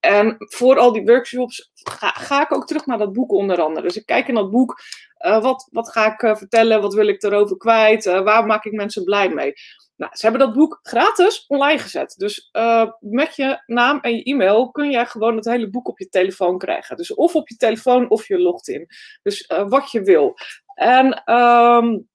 En 0.00 0.36
voor 0.38 0.78
al 0.78 0.92
die 0.92 1.04
workshops 1.04 1.70
ga, 1.74 2.08
ga, 2.08 2.42
ik 2.42 2.54
ook 2.54 2.66
terug 2.66 2.86
naar 2.86 2.98
dat 2.98 3.12
boek 3.12 3.32
onder 3.32 3.60
andere. 3.60 3.86
Dus 3.86 3.96
ik 3.96 4.06
kijk 4.06 4.28
in 4.28 4.34
dat 4.34 4.50
boek, 4.50 4.80
uh, 5.26 5.42
wat, 5.42 5.68
wat 5.70 5.90
ga 5.90 6.12
ik 6.12 6.22
uh, 6.22 6.36
vertellen, 6.36 6.80
wat 6.80 6.94
wil 6.94 7.08
ik 7.08 7.22
erover 7.22 7.56
kwijt, 7.56 8.04
waar 8.04 8.46
maak 8.46 8.64
ik 8.64 8.72
mensen 8.72 9.04
blij 9.04 9.28
mee. 9.28 9.52
Nou, 9.96 10.16
ze 10.16 10.26
hebben 10.26 10.46
dat 10.46 10.56
boek 10.56 10.78
gratis 10.82 11.44
online 11.46 11.78
gezet. 11.78 12.14
Dus 12.16 12.48
uh, 12.52 12.90
met 13.00 13.36
je 13.36 13.62
naam 13.66 14.00
en 14.00 14.16
je 14.16 14.22
e-mail 14.22 14.70
kun 14.70 14.90
je 14.90 15.06
gewoon 15.06 15.36
het 15.36 15.44
hele 15.44 15.70
boek 15.70 15.88
op 15.88 15.98
je 15.98 16.08
telefoon 16.08 16.58
krijgen. 16.58 16.96
Dus 16.96 17.14
of 17.14 17.34
op 17.34 17.48
je 17.48 17.56
telefoon 17.56 18.10
of 18.10 18.28
je 18.28 18.38
logt 18.38 18.68
in. 18.68 18.86
Dus 19.22 19.50
uh, 19.50 19.68
wat 19.68 19.90
je 19.90 20.02
wil. 20.02 20.34
En 20.74 21.06
um, 21.06 22.08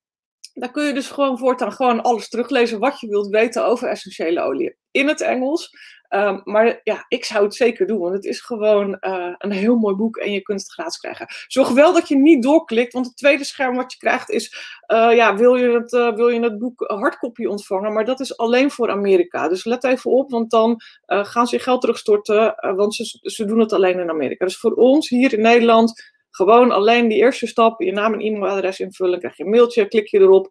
daar 0.53 0.71
kun 0.71 0.85
je 0.85 0.93
dus 0.93 1.09
gewoon 1.09 1.37
voortaan 1.37 1.71
gewoon 1.71 2.01
alles 2.01 2.29
teruglezen 2.29 2.79
wat 2.79 2.99
je 2.99 3.07
wilt 3.07 3.27
weten 3.27 3.65
over 3.65 3.87
essentiële 3.87 4.41
olie. 4.41 4.77
In 4.91 5.07
het 5.07 5.21
Engels. 5.21 5.69
Um, 6.09 6.41
maar 6.43 6.79
ja, 6.83 7.05
ik 7.07 7.25
zou 7.25 7.43
het 7.43 7.55
zeker 7.55 7.87
doen, 7.87 7.99
want 7.99 8.13
het 8.13 8.25
is 8.25 8.39
gewoon 8.39 8.97
uh, 9.01 9.33
een 9.37 9.51
heel 9.51 9.75
mooi 9.75 9.95
boek 9.95 10.17
en 10.17 10.31
je 10.31 10.41
kunt 10.41 10.61
het 10.61 10.71
gratis 10.71 10.97
krijgen. 10.97 11.27
Zorg 11.47 11.69
wel 11.69 11.93
dat 11.93 12.07
je 12.07 12.15
niet 12.15 12.43
doorklikt, 12.43 12.93
want 12.93 13.05
het 13.05 13.17
tweede 13.17 13.43
scherm 13.43 13.75
wat 13.75 13.91
je 13.91 13.97
krijgt 13.97 14.29
is, 14.29 14.55
uh, 14.93 15.15
ja, 15.15 15.35
wil 15.35 15.55
je, 15.55 15.69
het, 15.69 15.93
uh, 15.93 16.15
wil 16.15 16.29
je 16.29 16.39
het 16.39 16.59
boek 16.59 16.83
hardcopy 16.87 17.45
ontvangen, 17.45 17.93
maar 17.93 18.05
dat 18.05 18.19
is 18.19 18.37
alleen 18.37 18.71
voor 18.71 18.89
Amerika. 18.89 19.47
Dus 19.47 19.65
let 19.65 19.83
even 19.83 20.11
op, 20.11 20.31
want 20.31 20.51
dan 20.51 20.81
gaan 21.05 21.47
ze 21.47 21.55
je 21.55 21.61
geld 21.61 21.81
terugstorten, 21.81 22.55
want 22.75 22.95
ze, 22.95 23.19
ze 23.21 23.45
doen 23.45 23.59
het 23.59 23.73
alleen 23.73 23.99
in 23.99 24.09
Amerika. 24.09 24.45
Dus 24.45 24.57
voor 24.57 24.73
ons 24.73 25.09
hier 25.09 25.33
in 25.33 25.41
Nederland, 25.41 26.11
gewoon 26.31 26.71
alleen 26.71 27.07
die 27.07 27.17
eerste 27.17 27.47
stap, 27.47 27.81
je 27.81 27.91
naam 27.91 28.13
en 28.13 28.19
e-mailadres 28.19 28.79
invullen, 28.79 29.19
krijg 29.19 29.37
je 29.37 29.43
een 29.43 29.49
mailtje, 29.49 29.87
klik 29.87 30.07
je 30.07 30.19
erop. 30.19 30.49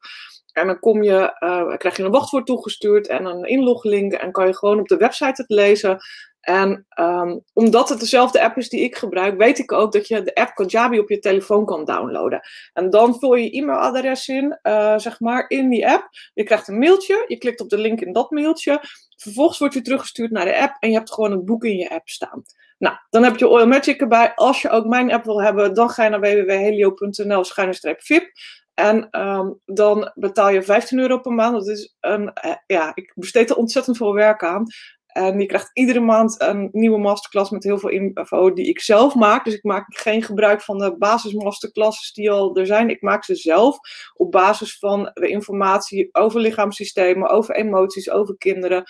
En 0.57 0.67
dan 0.67 0.79
kom 0.79 1.03
je, 1.03 1.37
uh, 1.41 1.77
krijg 1.77 1.97
je 1.97 2.03
een 2.03 2.11
wachtwoord 2.11 2.47
toegestuurd 2.47 3.07
en 3.07 3.25
een 3.25 3.45
inloglink. 3.45 4.13
En 4.13 4.33
kan 4.33 4.47
je 4.47 4.57
gewoon 4.57 4.81
op 4.81 4.89
de 4.89 4.97
website 4.97 5.43
het 5.43 5.51
lezen. 5.51 5.99
En 6.41 6.87
um, 7.01 7.43
omdat 7.53 7.89
het 7.89 8.01
dezelfde 8.01 8.43
app 8.43 8.57
is 8.57 8.69
die 8.69 8.81
ik 8.81 8.97
gebruik, 8.97 9.39
weet 9.39 9.59
ik 9.59 9.73
ook 9.73 9.93
dat 9.93 10.09
je 10.09 10.23
de 10.23 10.35
app 10.35 10.55
Kajabi 10.55 10.99
op 10.99 11.09
je 11.09 11.19
telefoon 11.19 11.65
kan 11.65 11.85
downloaden. 11.85 12.41
En 12.73 12.91
dan 12.91 13.19
vul 13.19 13.35
je 13.35 13.51
e-mailadres 13.51 14.29
in, 14.29 14.59
uh, 14.63 14.99
zeg 14.99 15.21
maar, 15.21 15.45
in 15.49 15.69
die 15.69 15.89
app. 15.89 16.09
Je 16.35 16.45
krijgt 16.45 16.69
een 16.69 16.79
mailtje, 16.79 17.25
je 17.27 17.39
klikt 17.39 17.61
op 17.61 17.69
de 17.69 17.79
link 17.79 18.01
in 18.01 18.13
dat 18.13 18.31
mailtje. 18.31 18.81
Vervolgens 19.17 19.59
wordt 19.59 19.75
je 19.75 19.83
teruggestuurd 19.83 20.31
naar 20.31 20.45
de 20.45 20.61
app 20.61 20.77
en 20.81 20.91
je 20.91 20.97
hebt 20.97 21.13
gewoon 21.13 21.33
een 21.33 21.45
boek 21.45 21.65
in 21.65 21.77
je 21.77 21.91
app 21.91 22.09
staan. 22.09 22.45
Nou, 22.79 22.97
dan 23.11 23.23
heb 23.23 23.37
je 23.37 23.49
Oil 23.49 23.67
Magic 23.67 24.01
erbij. 24.01 24.35
Als 24.35 24.63
je 24.63 24.71
ook 24.71 24.87
mijn 24.87 25.13
app 25.13 25.25
wil 25.25 25.43
hebben, 25.43 25.75
dan 25.75 25.91
ga 25.91 26.05
je 26.05 26.11
naar 26.11 26.21
www.helio.nl-vip. 26.21 28.33
En 28.77 29.21
um, 29.21 29.61
dan 29.65 30.11
betaal 30.15 30.51
je 30.51 30.63
15 30.63 30.99
euro 30.99 31.19
per 31.19 31.33
maand. 31.33 31.53
Dat 31.55 31.69
is 31.69 31.97
een, 32.01 32.23
uh, 32.23 32.55
ja, 32.67 32.93
ik 32.95 33.13
besteed 33.15 33.51
er 33.51 33.57
ontzettend 33.57 33.97
veel 33.97 34.15
werk 34.15 34.45
aan. 34.45 34.67
En 35.07 35.41
je 35.41 35.47
krijgt 35.47 35.71
iedere 35.73 36.01
maand 36.01 36.41
een 36.41 36.69
nieuwe 36.73 36.99
masterclass 36.99 37.51
met 37.51 37.65
heel 37.65 37.79
veel 37.79 37.89
info 37.89 38.53
die 38.53 38.67
ik 38.69 38.81
zelf 38.81 39.15
maak. 39.15 39.45
Dus 39.45 39.55
ik 39.55 39.63
maak 39.63 39.85
geen 39.89 40.23
gebruik 40.23 40.63
van 40.63 40.79
de 40.79 40.97
basismasterclasses 40.99 42.13
die 42.13 42.31
al 42.31 42.57
er 42.57 42.67
zijn. 42.67 42.91
Ik 42.91 43.03
maak 43.03 43.25
ze 43.25 43.35
zelf 43.35 43.79
op 44.15 44.31
basis 44.31 44.79
van 44.79 45.11
de 45.15 45.29
informatie 45.29 46.09
over 46.13 46.41
lichaamssystemen, 46.41 47.29
over 47.29 47.55
emoties, 47.55 48.11
over 48.11 48.37
kinderen. 48.37 48.85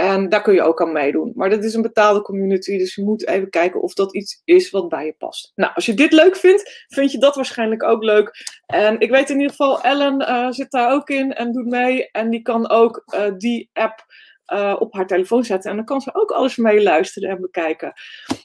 En 0.00 0.28
daar 0.28 0.42
kun 0.42 0.54
je 0.54 0.62
ook 0.62 0.80
aan 0.80 0.92
meedoen. 0.92 1.32
Maar 1.34 1.50
dat 1.50 1.64
is 1.64 1.74
een 1.74 1.82
betaalde 1.82 2.22
community, 2.22 2.78
dus 2.78 2.94
je 2.94 3.04
moet 3.04 3.26
even 3.26 3.50
kijken 3.50 3.82
of 3.82 3.94
dat 3.94 4.14
iets 4.14 4.42
is 4.44 4.70
wat 4.70 4.88
bij 4.88 5.06
je 5.06 5.14
past. 5.18 5.52
Nou, 5.54 5.72
als 5.74 5.86
je 5.86 5.94
dit 5.94 6.12
leuk 6.12 6.36
vindt, 6.36 6.84
vind 6.88 7.12
je 7.12 7.18
dat 7.18 7.34
waarschijnlijk 7.34 7.82
ook 7.82 8.02
leuk. 8.02 8.60
En 8.66 9.00
ik 9.00 9.10
weet 9.10 9.30
in 9.30 9.36
ieder 9.36 9.50
geval, 9.50 9.82
Ellen 9.82 10.20
uh, 10.20 10.50
zit 10.50 10.70
daar 10.70 10.92
ook 10.92 11.08
in 11.08 11.32
en 11.32 11.52
doet 11.52 11.66
mee. 11.66 12.10
En 12.10 12.30
die 12.30 12.42
kan 12.42 12.68
ook 12.68 13.04
uh, 13.14 13.20
die 13.36 13.70
app 13.72 14.04
uh, 14.52 14.76
op 14.78 14.94
haar 14.94 15.06
telefoon 15.06 15.44
zetten. 15.44 15.70
En 15.70 15.76
dan 15.76 15.84
kan 15.84 16.00
ze 16.00 16.14
ook 16.14 16.30
alles 16.30 16.56
meeluisteren 16.56 17.30
en 17.30 17.40
bekijken. 17.40 17.92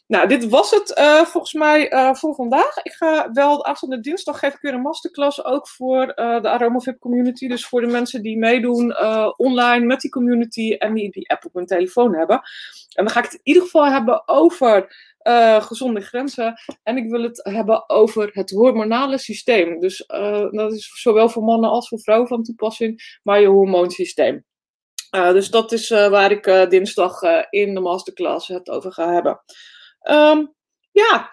Nou, 0.07 0.27
dit 0.27 0.49
was 0.49 0.71
het 0.71 0.97
uh, 0.99 1.21
volgens 1.21 1.53
mij 1.53 1.93
uh, 1.93 2.13
voor 2.13 2.35
vandaag. 2.35 2.77
Ik 2.83 2.91
ga 2.91 3.31
wel 3.31 3.65
aanstaande 3.65 3.99
dinsdag 3.99 4.39
geef 4.39 4.53
ik 4.53 4.61
weer 4.61 4.73
een 4.73 4.81
masterclass 4.81 5.43
ook 5.45 5.67
voor 5.67 6.05
de 6.15 6.49
AromaVip 6.49 6.99
community. 6.99 7.47
Dus 7.47 7.65
voor 7.65 7.81
de 7.81 7.87
mensen 7.87 8.21
die 8.21 8.37
meedoen 8.37 8.97
online 9.37 9.85
met 9.85 10.01
die 10.01 10.11
community 10.11 10.73
en 10.73 10.93
die 10.93 11.11
die 11.11 11.29
app 11.29 11.45
op 11.45 11.53
hun 11.53 11.65
telefoon 11.65 12.15
hebben. 12.15 12.35
En 12.93 13.03
dan 13.03 13.09
ga 13.09 13.19
ik 13.19 13.25
het 13.25 13.33
in 13.33 13.39
ieder 13.43 13.63
geval 13.63 13.85
hebben 13.85 14.27
over 14.27 14.95
gezonde 15.59 16.01
grenzen. 16.01 16.53
En 16.83 16.97
ik 16.97 17.09
wil 17.09 17.23
het 17.23 17.39
hebben 17.43 17.89
over 17.89 18.29
het 18.33 18.51
hormonale 18.51 19.17
systeem. 19.17 19.79
Dus 19.79 20.05
dat 20.51 20.73
is 20.73 21.01
zowel 21.01 21.29
voor 21.29 21.43
mannen 21.43 21.69
als 21.69 21.87
voor 21.87 21.99
vrouwen 21.99 22.27
van 22.27 22.43
toepassing, 22.43 23.19
maar 23.23 23.41
je 23.41 23.47
hormoonsysteem. 23.47 24.43
Uh, 25.15 25.31
dus 25.31 25.49
dat 25.49 25.71
is 25.71 25.89
uh, 25.89 26.07
waar 26.07 26.31
ik 26.31 26.47
uh, 26.47 26.69
dinsdag 26.69 27.21
in 27.49 27.73
de 27.73 27.79
masterclass 27.79 28.47
het 28.47 28.69
over 28.69 28.91
ga 28.91 29.13
hebben. 29.13 29.43
Um, 30.09 30.53
ja, 30.91 31.31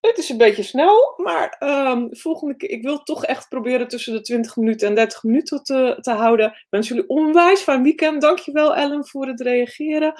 het 0.00 0.18
is 0.18 0.28
een 0.28 0.36
beetje 0.36 0.62
snel, 0.62 1.14
maar 1.16 1.56
um, 1.60 2.16
volgende 2.16 2.56
keer, 2.56 2.70
ik 2.70 2.82
wil 2.82 3.02
toch 3.02 3.24
echt 3.24 3.48
proberen 3.48 3.88
tussen 3.88 4.12
de 4.12 4.20
20 4.20 4.56
minuten 4.56 4.88
en 4.88 4.94
30 4.94 5.22
minuten 5.22 5.62
te, 5.62 5.96
te 6.00 6.10
houden. 6.10 6.46
Ik 6.46 6.66
wens 6.70 6.88
jullie 6.88 7.08
onwijs 7.08 7.60
fijn 7.60 7.82
weekend. 7.82 8.20
Dankjewel 8.20 8.76
Ellen 8.76 9.06
voor 9.06 9.26
het 9.26 9.40
reageren. 9.40 10.14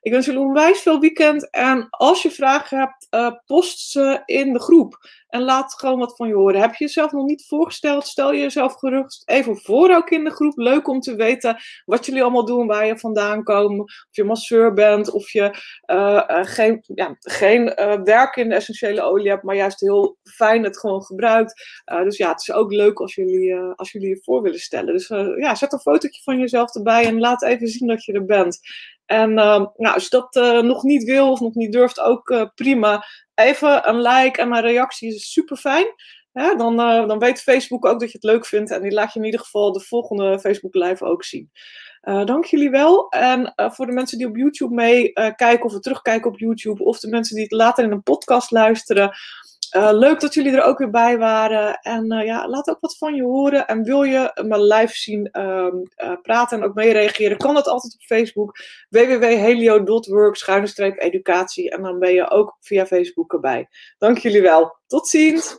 Ik 0.00 0.12
wens 0.12 0.26
jullie 0.26 0.40
onwijs 0.40 0.80
veel 0.80 1.00
weekend. 1.00 1.50
En 1.50 1.86
als 1.90 2.22
je 2.22 2.30
vragen 2.30 2.78
hebt, 2.78 3.06
uh, 3.10 3.30
post 3.46 3.90
ze 3.90 4.22
in 4.24 4.52
de 4.52 4.60
groep. 4.60 4.98
En 5.28 5.42
laat 5.42 5.74
gewoon 5.74 5.98
wat 5.98 6.16
van 6.16 6.28
je 6.28 6.34
horen. 6.34 6.60
Heb 6.60 6.74
je 6.74 6.84
jezelf 6.84 7.12
nog 7.12 7.24
niet 7.24 7.46
voorgesteld? 7.46 8.06
Stel 8.06 8.32
je 8.32 8.40
jezelf 8.40 8.74
gerust 8.74 9.22
even 9.28 9.56
voor 9.56 9.94
ook 9.94 10.10
in 10.10 10.24
de 10.24 10.30
groep. 10.30 10.56
Leuk 10.56 10.88
om 10.88 11.00
te 11.00 11.14
weten 11.14 11.56
wat 11.84 12.06
jullie 12.06 12.22
allemaal 12.22 12.44
doen, 12.44 12.66
waar 12.66 12.86
je 12.86 12.98
vandaan 12.98 13.42
komt. 13.42 13.80
Of 13.80 14.06
je 14.10 14.24
masseur 14.24 14.72
bent, 14.72 15.10
of 15.10 15.30
je 15.30 15.42
uh, 15.86 16.22
uh, 16.28 16.40
geen, 16.42 16.82
ja, 16.94 17.16
geen 17.20 17.64
werk 18.04 18.36
in 18.36 18.48
de 18.48 18.54
essentiële 18.54 19.02
olie 19.02 19.28
hebt, 19.28 19.42
maar 19.42 19.56
juist 19.56 19.80
heel 19.80 20.16
fijn 20.22 20.64
het 20.64 20.78
gewoon 20.78 21.02
gebruikt. 21.02 21.80
dus 21.84 22.16
ja, 22.16 22.28
het 22.28 22.40
is 22.40 22.52
ook 22.52 22.72
leuk 22.72 23.00
als 23.00 23.14
jullie, 23.14 23.54
als 23.54 23.92
jullie 23.92 24.08
je 24.08 24.22
voor 24.22 24.42
willen 24.42 24.60
stellen. 24.60 24.92
Dus 24.92 25.08
ja, 25.36 25.54
zet 25.54 25.72
een 25.72 25.78
fotootje 25.78 26.22
van 26.22 26.38
jezelf 26.38 26.74
erbij 26.74 27.06
en 27.06 27.18
laat 27.18 27.42
even 27.42 27.68
zien 27.68 27.88
dat 27.88 28.04
je 28.04 28.12
er 28.12 28.24
bent. 28.24 28.60
En 29.06 29.30
uh, 29.30 29.66
nou, 29.76 29.94
als 29.94 30.02
je 30.02 30.10
dat 30.10 30.36
uh, 30.36 30.60
nog 30.60 30.82
niet 30.82 31.04
wil 31.04 31.30
of 31.30 31.40
nog 31.40 31.54
niet 31.54 31.72
durft, 31.72 32.00
ook 32.00 32.30
uh, 32.30 32.44
prima. 32.54 33.04
Even 33.34 33.88
een 33.88 34.00
like 34.00 34.40
en 34.40 34.52
een 34.52 34.60
reactie 34.60 35.14
is 35.14 35.32
super 35.32 35.56
fijn. 35.56 35.86
dan, 36.32 36.76
dan 36.76 37.18
weet 37.18 37.42
Facebook 37.42 37.84
ook 37.84 38.00
dat 38.00 38.10
je 38.10 38.18
het 38.20 38.30
leuk 38.30 38.46
vindt. 38.46 38.70
En 38.70 38.82
die 38.82 38.92
laat 38.92 39.12
je 39.12 39.18
in 39.18 39.24
ieder 39.24 39.40
geval 39.40 39.72
de 39.72 39.80
volgende 39.80 40.40
Facebook 40.40 40.74
Live 40.74 41.04
ook 41.04 41.24
zien. 41.24 41.50
dank 42.00 42.44
jullie 42.44 42.70
wel. 42.70 43.08
En 43.08 43.52
voor 43.56 43.86
de 43.86 43.92
mensen 43.92 44.18
die 44.18 44.26
op 44.26 44.36
YouTube 44.36 44.74
meekijken 44.74 45.64
of 45.64 45.80
terugkijken 45.80 46.30
op 46.30 46.38
YouTube. 46.38 46.84
Of 46.84 47.00
de 47.00 47.08
mensen 47.08 47.34
die 47.34 47.44
het 47.44 47.52
later 47.52 47.84
in 47.84 47.92
een 47.92 48.02
podcast 48.02 48.50
luisteren. 48.50 49.16
Eh, 49.70 49.90
leuk 49.92 50.20
dat 50.20 50.34
jullie 50.34 50.52
er 50.52 50.62
ook 50.62 50.78
weer 50.78 50.90
bij 50.90 51.18
waren. 51.18 51.78
En 51.80 52.12
uh, 52.12 52.24
ja, 52.24 52.48
laat 52.48 52.68
ook 52.68 52.80
wat 52.80 52.96
van 52.96 53.14
je 53.14 53.22
horen. 53.22 53.66
En 53.66 53.82
wil 53.82 54.02
je 54.02 54.42
me 54.44 54.60
live 54.60 54.96
zien 54.96 55.40
um, 55.40 55.82
uh, 55.96 56.12
praten 56.22 56.58
en 56.58 56.64
ook 56.64 56.74
meereageren, 56.74 57.36
kan 57.36 57.54
dat 57.54 57.66
altijd 57.66 57.94
op 57.94 58.00
Facebook. 58.00 58.56
www.helio.work, 58.88 60.36
schuine 60.36 60.98
educatie. 60.98 61.70
En 61.70 61.82
dan 61.82 61.98
ben 61.98 62.12
je 62.12 62.30
ook 62.30 62.56
via 62.60 62.86
Facebook 62.86 63.32
erbij. 63.32 63.68
Dank 63.98 64.18
jullie 64.18 64.42
wel. 64.42 64.78
Tot 64.86 65.08
ziens! 65.08 65.58